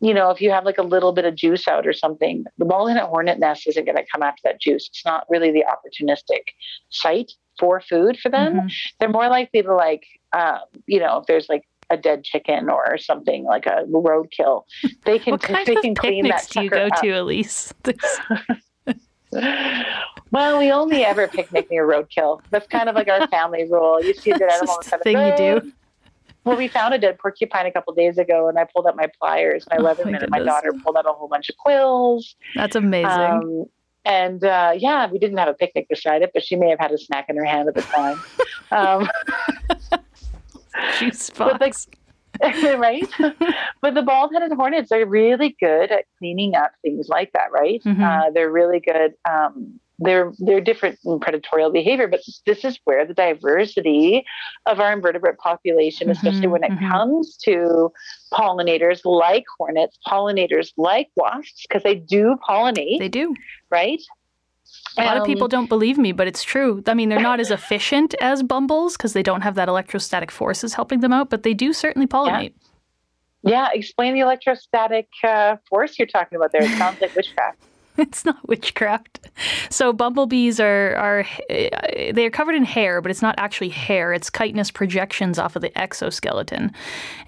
you 0.00 0.12
know, 0.12 0.30
if 0.30 0.40
you 0.40 0.50
have 0.50 0.64
like 0.64 0.78
a 0.78 0.82
little 0.82 1.12
bit 1.12 1.24
of 1.24 1.36
juice 1.36 1.68
out 1.68 1.86
or 1.86 1.92
something, 1.92 2.44
the 2.58 2.64
bald-headed 2.64 3.04
hornet 3.04 3.38
nest 3.38 3.68
isn't 3.68 3.84
going 3.84 3.96
to 3.96 4.04
come 4.10 4.22
after 4.22 4.40
that 4.44 4.60
juice. 4.60 4.88
It's 4.88 5.04
not 5.04 5.24
really 5.30 5.52
the 5.52 5.64
opportunistic 5.64 6.40
site 6.90 7.32
for 7.58 7.80
food 7.80 8.18
for 8.18 8.28
them. 8.28 8.54
Mm-hmm. 8.54 8.66
They're 8.98 9.08
more 9.08 9.28
likely 9.28 9.62
to 9.62 9.74
like, 9.74 10.04
um, 10.32 10.58
you 10.86 10.98
know, 10.98 11.18
if 11.18 11.26
there's 11.26 11.48
like 11.48 11.62
a 11.88 11.96
dead 11.96 12.24
chicken 12.24 12.68
or 12.68 12.98
something 12.98 13.44
like 13.44 13.66
a 13.66 13.84
roadkill, 13.88 14.64
they 15.04 15.20
can 15.20 15.32
what 15.34 15.42
kind 15.42 15.66
they 15.66 15.76
of 15.76 15.82
can 15.82 15.94
clean 15.94 16.26
that. 16.26 16.48
Do 16.50 16.62
you 16.62 16.70
go 16.70 16.86
up. 16.86 17.00
to, 17.00 17.10
Elise? 17.10 17.72
well, 20.30 20.58
we 20.58 20.72
only 20.72 21.04
ever 21.04 21.28
picnic 21.28 21.70
near 21.70 21.86
roadkill. 21.86 22.40
That's 22.50 22.66
kind 22.66 22.88
of 22.88 22.96
like 22.96 23.08
our 23.08 23.28
family 23.28 23.70
rule. 23.70 24.02
You 24.02 24.14
see 24.14 24.32
dead 24.32 24.42
animal, 24.42 24.80
thing 25.04 25.18
you 25.18 25.36
do. 25.36 25.72
Well, 26.44 26.56
we 26.56 26.68
found 26.68 26.92
a 26.94 26.98
dead 26.98 27.18
porcupine 27.18 27.66
a 27.66 27.72
couple 27.72 27.94
days 27.94 28.18
ago, 28.18 28.48
and 28.48 28.58
I 28.58 28.64
pulled 28.64 28.86
out 28.86 28.96
my 28.96 29.08
pliers. 29.18 29.64
My 29.70 29.76
oh 29.78 29.82
Leatherman 29.82 30.22
and 30.22 30.30
my 30.30 30.40
daughter 30.40 30.72
pulled 30.84 30.96
out 30.96 31.06
a 31.06 31.12
whole 31.12 31.28
bunch 31.28 31.48
of 31.48 31.56
quills. 31.56 32.34
That's 32.56 32.74
amazing. 32.74 33.06
Um, 33.06 33.66
and 34.04 34.42
uh, 34.42 34.72
yeah, 34.76 35.08
we 35.10 35.18
didn't 35.18 35.38
have 35.38 35.48
a 35.48 35.54
picnic 35.54 35.88
beside 35.88 36.22
it, 36.22 36.30
but 36.34 36.44
she 36.44 36.56
may 36.56 36.70
have 36.70 36.80
had 36.80 36.90
a 36.90 36.98
snack 36.98 37.26
in 37.28 37.36
her 37.36 37.44
hand 37.44 37.68
at 37.68 37.74
the 37.74 37.82
time. 37.82 38.20
um, 38.72 39.08
Juice 40.98 41.30
box. 41.30 41.86
right? 42.42 43.08
but 43.80 43.94
the 43.94 44.02
bald-headed 44.02 44.52
hornets 44.52 44.90
are 44.90 45.04
really 45.06 45.54
good 45.60 45.92
at 45.92 46.06
cleaning 46.18 46.56
up 46.56 46.72
things 46.82 47.08
like 47.08 47.30
that, 47.34 47.52
right? 47.52 47.82
Mm-hmm. 47.84 48.02
Uh, 48.02 48.30
they're 48.30 48.50
really 48.50 48.80
good 48.80 49.14
um, 49.30 49.78
they're 49.98 50.32
they're 50.38 50.60
different 50.60 50.98
in 51.04 51.20
predatory 51.20 51.70
behavior, 51.70 52.08
but 52.08 52.20
this 52.46 52.64
is 52.64 52.78
where 52.84 53.06
the 53.06 53.14
diversity 53.14 54.24
of 54.66 54.80
our 54.80 54.92
invertebrate 54.92 55.38
population, 55.38 56.08
mm-hmm, 56.08 56.12
especially 56.12 56.48
when 56.48 56.64
it 56.64 56.72
mm-hmm. 56.72 56.90
comes 56.90 57.36
to 57.38 57.92
pollinators 58.32 59.00
like 59.04 59.44
hornets, 59.58 59.98
pollinators 60.06 60.72
like 60.76 61.08
wasps, 61.16 61.64
because 61.68 61.82
they 61.82 61.94
do 61.94 62.36
pollinate. 62.48 62.98
They 62.98 63.08
do, 63.08 63.34
right? 63.70 64.00
A 64.98 65.04
lot 65.04 65.16
um, 65.16 65.22
of 65.22 65.26
people 65.26 65.44
um, 65.44 65.50
don't 65.50 65.68
believe 65.68 65.98
me, 65.98 66.12
but 66.12 66.26
it's 66.26 66.42
true. 66.42 66.82
I 66.86 66.94
mean, 66.94 67.08
they're 67.08 67.20
not 67.20 67.40
as 67.40 67.50
efficient 67.50 68.14
as 68.20 68.42
bumbles 68.42 68.96
because 68.96 69.12
they 69.12 69.22
don't 69.22 69.42
have 69.42 69.54
that 69.54 69.68
electrostatic 69.68 70.30
forces 70.30 70.74
helping 70.74 71.00
them 71.00 71.12
out, 71.12 71.30
but 71.30 71.42
they 71.42 71.54
do 71.54 71.72
certainly 71.72 72.06
pollinate. 72.06 72.54
Yeah, 73.42 73.50
yeah 73.50 73.68
explain 73.72 74.14
the 74.14 74.20
electrostatic 74.20 75.08
uh, 75.24 75.56
force 75.68 75.98
you're 75.98 76.08
talking 76.08 76.36
about 76.36 76.52
there. 76.52 76.62
It 76.62 76.76
sounds 76.78 77.00
like 77.00 77.14
witchcraft. 77.14 77.58
it's 77.98 78.24
not 78.24 78.48
witchcraft. 78.48 79.20
So 79.68 79.92
bumblebees 79.92 80.58
are 80.60 80.96
are 80.96 81.26
they 81.48 82.24
are 82.24 82.30
covered 82.30 82.54
in 82.54 82.64
hair, 82.64 83.02
but 83.02 83.10
it's 83.10 83.20
not 83.20 83.34
actually 83.36 83.68
hair. 83.68 84.14
It's 84.14 84.30
chitinous 84.30 84.70
projections 84.70 85.38
off 85.38 85.56
of 85.56 85.62
the 85.62 85.76
exoskeleton. 85.78 86.72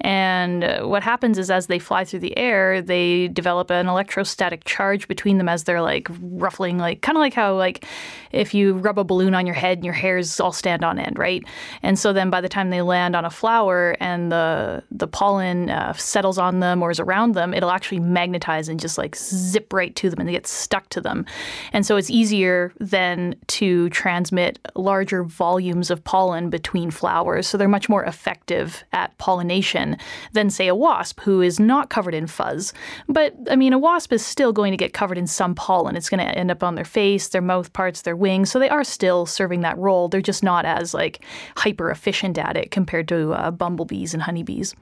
And 0.01 0.89
what 0.89 1.03
happens 1.03 1.39
is 1.39 1.51
as 1.51 1.67
they 1.67 1.79
fly 1.79 2.05
through 2.05 2.21
the 2.21 2.37
air, 2.39 2.81
they 2.81 3.29
develop 3.29 3.71
an 3.71 3.89
electrostatic 3.89 4.65
charge 4.65 5.07
between 5.07 5.37
them 5.37 5.51
as 5.51 5.65
they're 5.65 5.83
like 5.83 6.09
ruffling, 6.21 6.79
like 6.79 7.03
kind 7.03 7.17
of 7.17 7.21
like 7.21 7.35
how 7.35 7.55
like 7.55 7.85
if 8.33 8.55
you 8.55 8.75
rub 8.75 8.99
a 8.99 9.05
balloon 9.05 9.35
on 9.35 9.47
your 9.47 9.55
head 9.55 9.79
and 9.79 9.85
your 9.85 9.95
hairs 9.95 10.41
all 10.41 10.53
stand 10.53 10.83
on 10.83 10.99
end, 10.99 11.19
right? 11.19 11.45
And 11.83 11.99
so 11.99 12.13
then 12.15 12.31
by 12.31 12.41
the 12.41 12.49
time 12.49 12.71
they 12.71 12.81
land 12.81 13.15
on 13.15 13.27
a 13.27 13.31
flower 13.31 13.97
and 14.01 14.33
the 14.33 14.83
the 14.91 15.07
pollen 15.07 15.69
uh, 15.69 15.93
settles 15.93 16.39
on 16.39 16.61
them 16.61 16.83
or 16.83 16.91
is 16.91 17.01
around 17.01 17.33
them, 17.33 17.53
it'll 17.53 17.71
actually 17.71 18.01
magnetize 18.01 18.71
and 18.71 18.81
just 18.81 18.97
like 18.97 19.15
zip 19.15 19.71
right 19.71 19.95
to 19.97 20.09
them 20.09 20.21
and 20.21 20.29
they 20.29 20.33
get 20.33 20.47
stuck 20.55 20.89
to 20.91 21.01
them. 21.01 21.27
And 21.73 21.85
so 21.85 21.97
it's 21.97 22.11
easier 22.11 22.73
then 22.79 23.37
to 23.49 23.89
transmit 23.91 24.59
larger 24.75 25.25
volumes 25.25 25.91
of 25.91 26.03
pollen 26.05 26.51
between 26.51 26.91
flowers. 26.91 27.47
So 27.47 27.59
they're 27.59 27.69
much 27.69 27.89
more 27.89 28.05
effective 28.05 28.85
at 28.93 29.17
pollination 29.19 29.97
than, 30.33 30.51
say, 30.51 30.69
a 30.69 30.75
wasp 30.75 31.21
who 31.21 31.43
is 31.43 31.59
not 31.61 31.91
covered 31.91 32.15
in 32.15 32.27
fuzz. 32.27 32.73
But 33.09 33.35
I 33.51 33.57
mean, 33.57 33.73
a 33.73 33.79
wasp 33.79 34.13
is 34.13 34.25
still 34.25 34.53
going 34.53 34.73
to 34.73 34.77
get 34.77 34.93
covered 34.93 35.19
in 35.19 35.27
some 35.27 35.55
pollen. 35.55 35.97
It's 35.97 36.09
going 36.09 36.27
to 36.27 36.39
end 36.39 36.51
up 36.51 36.63
on 36.63 36.75
their 36.75 36.85
face, 36.85 37.29
their 37.29 37.43
mouth 37.43 37.73
parts, 37.73 38.03
their 38.03 38.17
wings. 38.17 38.51
So 38.51 38.59
they 38.59 38.69
are 38.69 38.85
still 38.85 39.27
serving 39.27 39.61
that 39.63 39.79
role. 39.79 40.09
They're 40.09 40.21
just 40.21 40.43
not 40.43 40.65
as 40.65 40.95
like 40.95 41.25
hyper 41.57 41.91
efficient 41.91 42.39
at 42.39 42.57
it 42.57 42.71
compared 42.71 43.09
to 43.09 43.33
uh, 43.33 43.51
bumblebees 43.51 44.15
and 44.15 44.23
honeybees. 44.23 44.75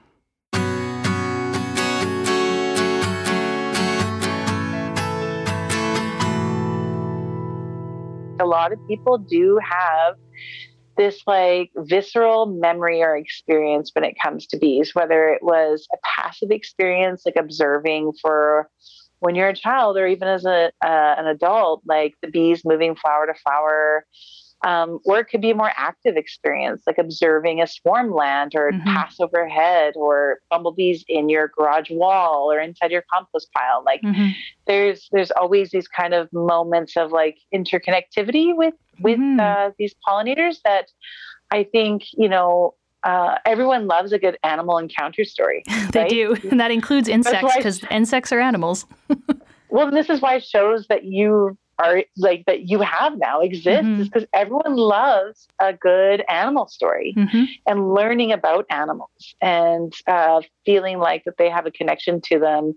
A 8.40 8.47
lot 8.47 8.73
of 8.73 8.79
people 8.88 9.18
do 9.18 9.59
have 9.62 10.16
this 10.97 11.23
like 11.27 11.71
visceral 11.77 12.47
memory 12.47 13.03
or 13.03 13.16
experience 13.16 13.90
when 13.95 14.05
it 14.05 14.14
comes 14.23 14.47
to 14.47 14.59
bees, 14.59 14.95
whether 14.95 15.29
it 15.29 15.42
was 15.42 15.87
a 15.92 15.97
passive 16.05 16.51
experience, 16.51 17.23
like 17.25 17.37
observing 17.37 18.12
for 18.21 18.68
when 19.21 19.35
you're 19.35 19.49
a 19.49 19.57
child 19.57 19.97
or 19.97 20.07
even 20.07 20.29
as 20.29 20.45
a, 20.45 20.71
uh, 20.85 21.14
an 21.18 21.27
adult, 21.27 21.83
like 21.87 22.14
the 22.23 22.29
bees 22.29 22.62
moving 22.64 22.95
flower 22.97 23.27
to 23.27 23.35
flower, 23.35 24.05
um, 24.64 25.01
or 25.05 25.18
it 25.18 25.25
could 25.25 25.40
be 25.40 25.51
a 25.51 25.55
more 25.55 25.72
active 25.77 26.16
experience, 26.16 26.83
like 26.87 26.98
observing 26.98 27.61
a 27.61 27.66
swarm 27.66 28.12
land 28.14 28.53
or 28.55 28.70
mm-hmm. 28.70 28.85
pass 28.85 29.18
overhead 29.18 29.94
or 29.96 30.38
bumblebees 30.51 31.05
in 31.09 31.29
your 31.29 31.48
garage 31.48 31.90
wall 31.90 32.51
or 32.53 32.61
inside 32.61 32.92
your 32.92 33.05
compost 33.12 33.48
pile. 33.53 33.83
Like 33.85 34.03
mm-hmm. 34.03 34.31
there's 34.66 35.09
there's 35.11 35.33
always 35.33 35.70
these 35.70 35.88
kind 35.88 36.14
of 36.14 36.33
moments 36.33 36.96
of 36.96 37.11
like 37.11 37.38
interconnectivity 37.53 38.57
with 38.57 38.75
with 39.01 39.18
mm-hmm. 39.18 39.40
uh, 39.40 39.70
these 39.79 39.94
pollinators 40.07 40.59
that 40.64 40.90
I 41.51 41.64
think 41.64 42.05
you 42.12 42.29
know 42.29 42.75
uh, 43.05 43.37
everyone 43.44 43.87
loves 43.87 44.12
a 44.12 44.18
good 44.18 44.38
animal 44.44 44.79
encounter 44.79 45.25
story. 45.25 45.64
they 45.92 46.07
do, 46.07 46.37
and 46.51 46.61
that 46.61 46.70
includes 46.70 47.09
insects 47.09 47.57
because 47.57 47.85
insects 47.90 48.33
are 48.33 48.40
animals. 48.40 48.87
well, 49.70 49.90
this 49.90 50.09
is 50.09 50.20
why 50.20 50.38
shows 50.38 50.87
that 50.88 51.05
you 51.05 51.57
are 51.83 52.05
like 52.16 52.45
that 52.47 52.68
you 52.68 52.81
have 52.81 53.18
now 53.18 53.40
exists 53.40 53.85
mm-hmm. 53.85 54.03
is 54.03 54.09
because 54.09 54.29
everyone 54.33 54.77
loves 54.77 55.49
a 55.61 55.73
good 55.73 56.23
animal 56.29 56.66
story 56.68 57.14
mm-hmm. 57.16 57.45
and 57.66 57.95
learning 57.95 58.33
about 58.33 58.66
animals 58.71 59.35
and 59.40 59.92
uh, 60.07 60.40
feeling 60.64 60.99
like 60.99 61.25
that 61.25 61.37
they 61.38 61.51
have 61.51 61.66
a 61.66 61.71
connection 61.71 62.21
to 62.21 62.38
them 62.38 62.75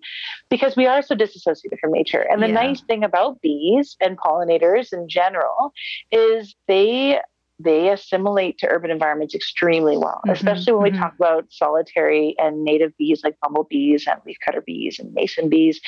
because 0.50 0.76
we 0.76 0.86
are 0.86 1.02
so 1.02 1.16
disassociated 1.16 1.80
from 1.80 1.92
nature. 1.92 2.22
And 2.30 2.42
the 2.42 2.48
yeah. 2.48 2.54
nice 2.54 2.82
thing 2.82 3.04
about 3.04 3.42
bees 3.42 3.96
and 4.02 4.18
pollinators 4.18 4.92
in 4.92 5.08
general 5.08 5.74
is 6.12 6.56
they 6.68 7.20
they 7.58 7.90
assimilate 7.90 8.58
to 8.58 8.68
urban 8.68 8.92
environments 8.92 9.34
extremely 9.34 9.98
well, 9.98 10.20
mm-hmm, 10.26 10.32
especially 10.32 10.74
when 10.74 10.92
mm-hmm. 10.92 10.98
we 10.98 11.00
talk 11.00 11.16
about 11.16 11.46
solitary 11.50 12.36
and 12.38 12.64
native 12.64 12.96
bees 12.98 13.22
like 13.24 13.38
bumblebees 13.42 14.06
and 14.08 14.20
leafcutter 14.24 14.64
bees 14.66 15.00
and 15.00 15.14
mason 15.14 15.48
bees 15.48 15.80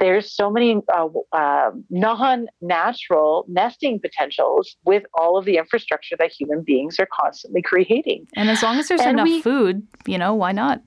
there's 0.00 0.32
so 0.32 0.50
many 0.50 0.80
uh, 0.92 1.06
uh, 1.32 1.70
non-natural 1.90 3.44
nesting 3.48 4.00
potentials 4.00 4.76
with 4.84 5.04
all 5.14 5.36
of 5.36 5.44
the 5.44 5.58
infrastructure 5.58 6.16
that 6.18 6.32
human 6.32 6.62
beings 6.62 6.98
are 6.98 7.08
constantly 7.12 7.62
creating. 7.62 8.26
And 8.34 8.50
as 8.50 8.62
long 8.62 8.78
as 8.78 8.88
there's 8.88 9.02
and 9.02 9.10
enough 9.10 9.24
we, 9.24 9.42
food, 9.42 9.86
you 10.06 10.18
know, 10.18 10.34
why 10.34 10.52
not? 10.52 10.82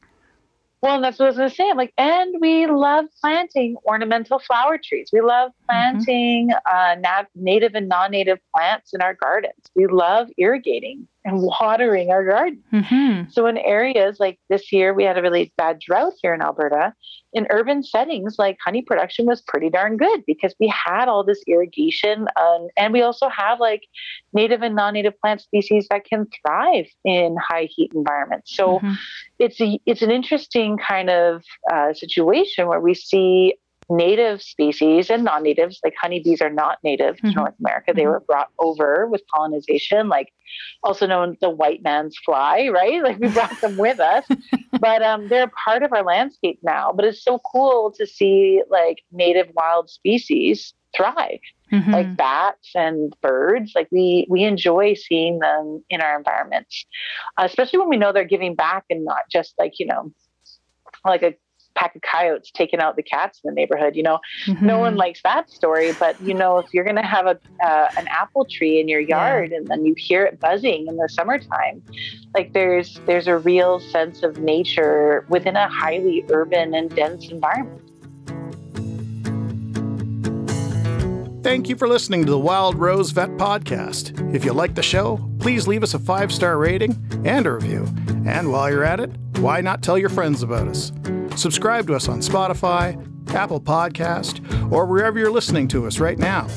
Well, 0.82 1.00
that's 1.00 1.18
what 1.18 1.28
I 1.28 1.30
was 1.30 1.38
going 1.38 1.50
to 1.50 1.56
say. 1.56 1.70
I'm 1.70 1.78
like, 1.78 1.94
and 1.98 2.36
we 2.42 2.68
love 2.68 3.06
planting 3.22 3.78
ornamental 3.86 4.40
flower 4.40 4.78
trees. 4.84 5.12
We 5.14 5.22
love 5.22 5.52
mm-hmm. 5.52 5.70
planting 5.70 6.50
mm-hmm. 6.50 6.76
uh, 6.76 6.96
nat- 7.00 7.30
native 7.36 7.74
and 7.74 7.88
non-native 7.88 8.40
plants 8.54 8.94
in 8.94 9.02
our 9.02 9.14
gardens. 9.14 9.64
We 9.76 9.88
love 9.88 10.28
irrigating 10.38 11.08
and 11.26 11.42
watering 11.42 12.10
our 12.10 12.26
garden. 12.26 12.62
Mm-hmm. 12.72 13.30
So 13.30 13.46
in 13.48 13.58
areas 13.58 14.18
like 14.20 14.40
this 14.50 14.72
year, 14.72 14.94
we 14.94 15.04
had 15.04 15.18
a 15.18 15.22
really 15.22 15.54
bad 15.58 15.80
drought 15.80 16.14
here 16.22 16.34
in 16.34 16.42
Alberta. 16.42 16.94
In 17.34 17.48
urban 17.50 17.82
settings, 17.84 18.36
like 18.38 18.58
honey 18.64 18.84
production 18.84 19.26
was 19.26 19.42
pretty 19.42 19.70
darn 19.70 19.98
good 19.98 20.24
because 20.28 20.54
we 20.60 20.68
had 20.68 21.08
all 21.08 21.24
this 21.24 21.42
irrigation, 21.48 22.28
um, 22.40 22.68
and 22.78 22.94
we 22.94 23.02
also 23.02 23.28
have 23.30 23.60
like 23.60 23.82
native 24.34 24.62
and 24.62 24.76
non-native 24.76 25.20
plant 25.20 25.42
species 25.42 25.88
that 25.90 26.06
can 26.06 26.28
thrive 26.46 26.86
in 27.06 27.36
high 27.38 27.68
heat 27.72 27.92
environments. 27.96 28.56
So 28.56 28.78
mm-hmm. 28.78 28.94
it's 29.40 29.60
a, 29.60 29.80
it's 29.86 30.02
an 30.02 30.12
interesting 30.12 30.78
kind 30.78 31.10
of 31.10 31.44
uh, 31.72 31.94
situation 31.94 32.68
where 32.68 32.82
we 32.82 32.94
see 32.94 33.56
native 33.94 34.42
species 34.42 35.10
and 35.10 35.24
non-natives 35.24 35.80
like 35.84 35.94
honeybees 36.00 36.42
are 36.42 36.50
not 36.50 36.78
native 36.84 37.16
mm-hmm. 37.18 37.30
to 37.30 37.36
north 37.36 37.54
america 37.60 37.94
they 37.94 38.02
mm-hmm. 38.02 38.12
were 38.12 38.20
brought 38.22 38.50
over 38.60 39.08
with 39.08 39.22
colonization 39.34 40.10
like 40.10 40.34
also 40.84 41.06
known 41.06 41.38
the 41.42 41.50
white 41.50 41.84
man's 41.84 42.18
fly 42.26 42.68
right 42.70 43.04
like 43.04 43.20
we 43.20 43.28
brought 43.30 43.60
them 43.62 43.78
with 43.78 44.00
us 44.00 44.26
but 44.80 45.02
um, 45.02 45.28
they're 45.28 45.52
part 45.66 45.84
of 45.84 45.94
our 45.94 46.04
landscape 46.04 46.60
now 46.64 46.92
but 46.92 47.06
it's 47.06 47.24
so 47.24 47.40
cool 47.52 47.94
to 47.96 48.06
see 48.08 48.62
like 48.70 49.04
native 49.12 49.48
wild 49.56 49.90
species 49.90 50.74
thrive 50.96 51.40
mm-hmm. 51.72 51.92
like 51.92 52.16
bats 52.16 52.72
and 52.76 53.14
birds 53.22 53.74
like 53.76 53.88
we 53.92 54.26
we 54.30 54.44
enjoy 54.44 54.94
seeing 54.94 55.40
them 55.40 55.84
in 55.90 56.02
our 56.02 56.18
environments 56.18 56.86
uh, 57.38 57.44
especially 57.44 57.80
when 57.80 57.90
we 57.90 57.98
know 57.98 58.12
they're 58.12 58.26
giving 58.26 58.56
back 58.56 58.86
and 58.90 59.06
not 59.06 59.24
just 59.30 59.54
like 59.60 59.74
you 59.80 59.86
know 59.86 60.12
like 61.06 61.24
a 61.24 61.34
pack 61.76 61.96
of 61.96 62.02
coyotes 62.02 62.52
taking 62.52 62.80
out 62.80 62.96
the 62.96 63.04
cats 63.04 63.40
in 63.44 63.50
the 63.50 63.54
neighborhood. 63.54 63.96
You 63.96 64.04
know, 64.04 64.20
mm-hmm. 64.46 64.66
no 64.66 64.80
one 64.80 64.96
likes 64.96 65.22
that 65.24 65.50
story, 65.50 65.94
but 66.00 66.20
you 66.22 66.34
know, 66.34 66.58
if 66.60 66.74
you're 66.74 66.84
going 66.84 66.96
to 66.96 67.02
have 67.02 67.26
a 67.26 67.40
uh, 67.64 67.90
an 67.98 68.08
apple 68.08 68.46
tree 68.46 68.80
in 68.80 68.88
your 68.88 69.02
yard 69.02 69.52
yeah. 69.52 69.58
and 69.58 69.68
then 69.68 69.86
you 69.86 69.94
hear 69.98 70.26
it 70.26 70.40
buzzing 70.40 70.88
in 70.88 70.98
the 70.98 71.10
summertime, 71.10 71.84
like 72.34 72.54
there's 72.54 73.00
there's 73.06 73.28
a 73.28 73.38
real 73.38 73.80
sense 73.80 74.24
of 74.24 74.40
nature 74.40 75.26
within 75.30 75.56
a 75.56 75.68
highly 75.68 76.26
urban 76.30 76.74
and 76.74 76.96
dense 76.96 77.30
environment. 77.30 77.82
Thank 81.44 81.68
you 81.68 81.76
for 81.76 81.90
listening 81.90 82.24
to 82.26 82.32
the 82.32 82.40
Wild 82.40 82.76
Rose 82.76 83.12
Vet 83.12 83.32
Podcast. 83.32 84.34
If 84.34 84.46
you 84.46 84.54
like 84.54 84.76
the 84.76 84.82
show, 84.82 85.20
please 85.40 85.68
leave 85.68 85.84
us 85.84 85.94
a 85.94 86.00
five 86.00 86.32
star 86.32 86.58
rating 86.58 86.96
and 87.26 87.46
a 87.46 87.52
review. 87.52 87.86
And 88.26 88.50
while 88.50 88.72
you're 88.72 88.86
at 88.86 89.02
it, 89.02 89.12
why 89.40 89.60
not 89.60 89.82
tell 89.82 89.98
your 89.98 90.08
friends 90.08 90.42
about 90.42 90.70
us? 90.70 90.94
Subscribe 91.36 91.88
to 91.88 91.96
us 91.96 92.08
on 92.08 92.20
Spotify, 92.20 92.96
Apple 93.34 93.60
Podcast, 93.60 94.72
or 94.72 94.86
wherever 94.86 95.18
you're 95.18 95.32
listening 95.32 95.68
to 95.70 95.88
us 95.88 96.00
right 96.00 96.18
now. 96.18 96.48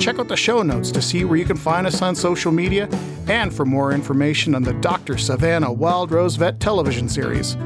Check 0.00 0.18
out 0.18 0.28
the 0.28 0.36
show 0.36 0.62
notes 0.62 0.90
to 0.92 1.02
see 1.02 1.24
where 1.24 1.36
you 1.36 1.44
can 1.44 1.56
find 1.56 1.86
us 1.86 2.00
on 2.02 2.14
social 2.14 2.52
media 2.52 2.88
and 3.28 3.52
for 3.52 3.66
more 3.66 3.92
information 3.92 4.54
on 4.54 4.62
the 4.62 4.72
Dr. 4.74 5.18
Savannah 5.18 5.72
Wild 5.72 6.12
Rose 6.12 6.36
Vet 6.36 6.60
television 6.60 7.08
series. 7.08 7.56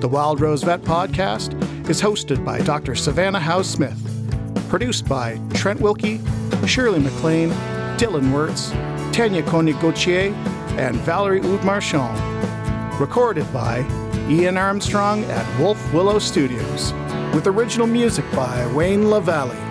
The 0.00 0.08
Wild 0.10 0.40
Rose 0.40 0.62
Vet 0.62 0.82
podcast 0.82 1.54
is 1.88 2.02
hosted 2.02 2.44
by 2.44 2.60
Dr. 2.60 2.94
Savannah 2.94 3.40
House 3.40 3.68
Smith, 3.68 3.98
produced 4.68 5.08
by 5.08 5.40
Trent 5.54 5.80
Wilkie, 5.80 6.20
Shirley 6.66 6.98
McLean, 6.98 7.50
Dylan 7.96 8.32
Wirtz, 8.32 8.70
Tanya 9.16 9.42
Koenig 9.44 9.80
Gauthier, 9.80 10.32
and 10.76 10.96
Valerie 10.96 11.40
Oud 11.40 11.64
Marchand. 11.64 13.00
Recorded 13.00 13.50
by 13.52 13.82
Ian 14.28 14.58
Armstrong 14.58 15.24
at 15.24 15.58
Wolf 15.58 15.92
Willow 15.94 16.18
Studios, 16.18 16.92
with 17.34 17.46
original 17.46 17.86
music 17.86 18.30
by 18.32 18.66
Wayne 18.74 19.08
LaValle. 19.08 19.67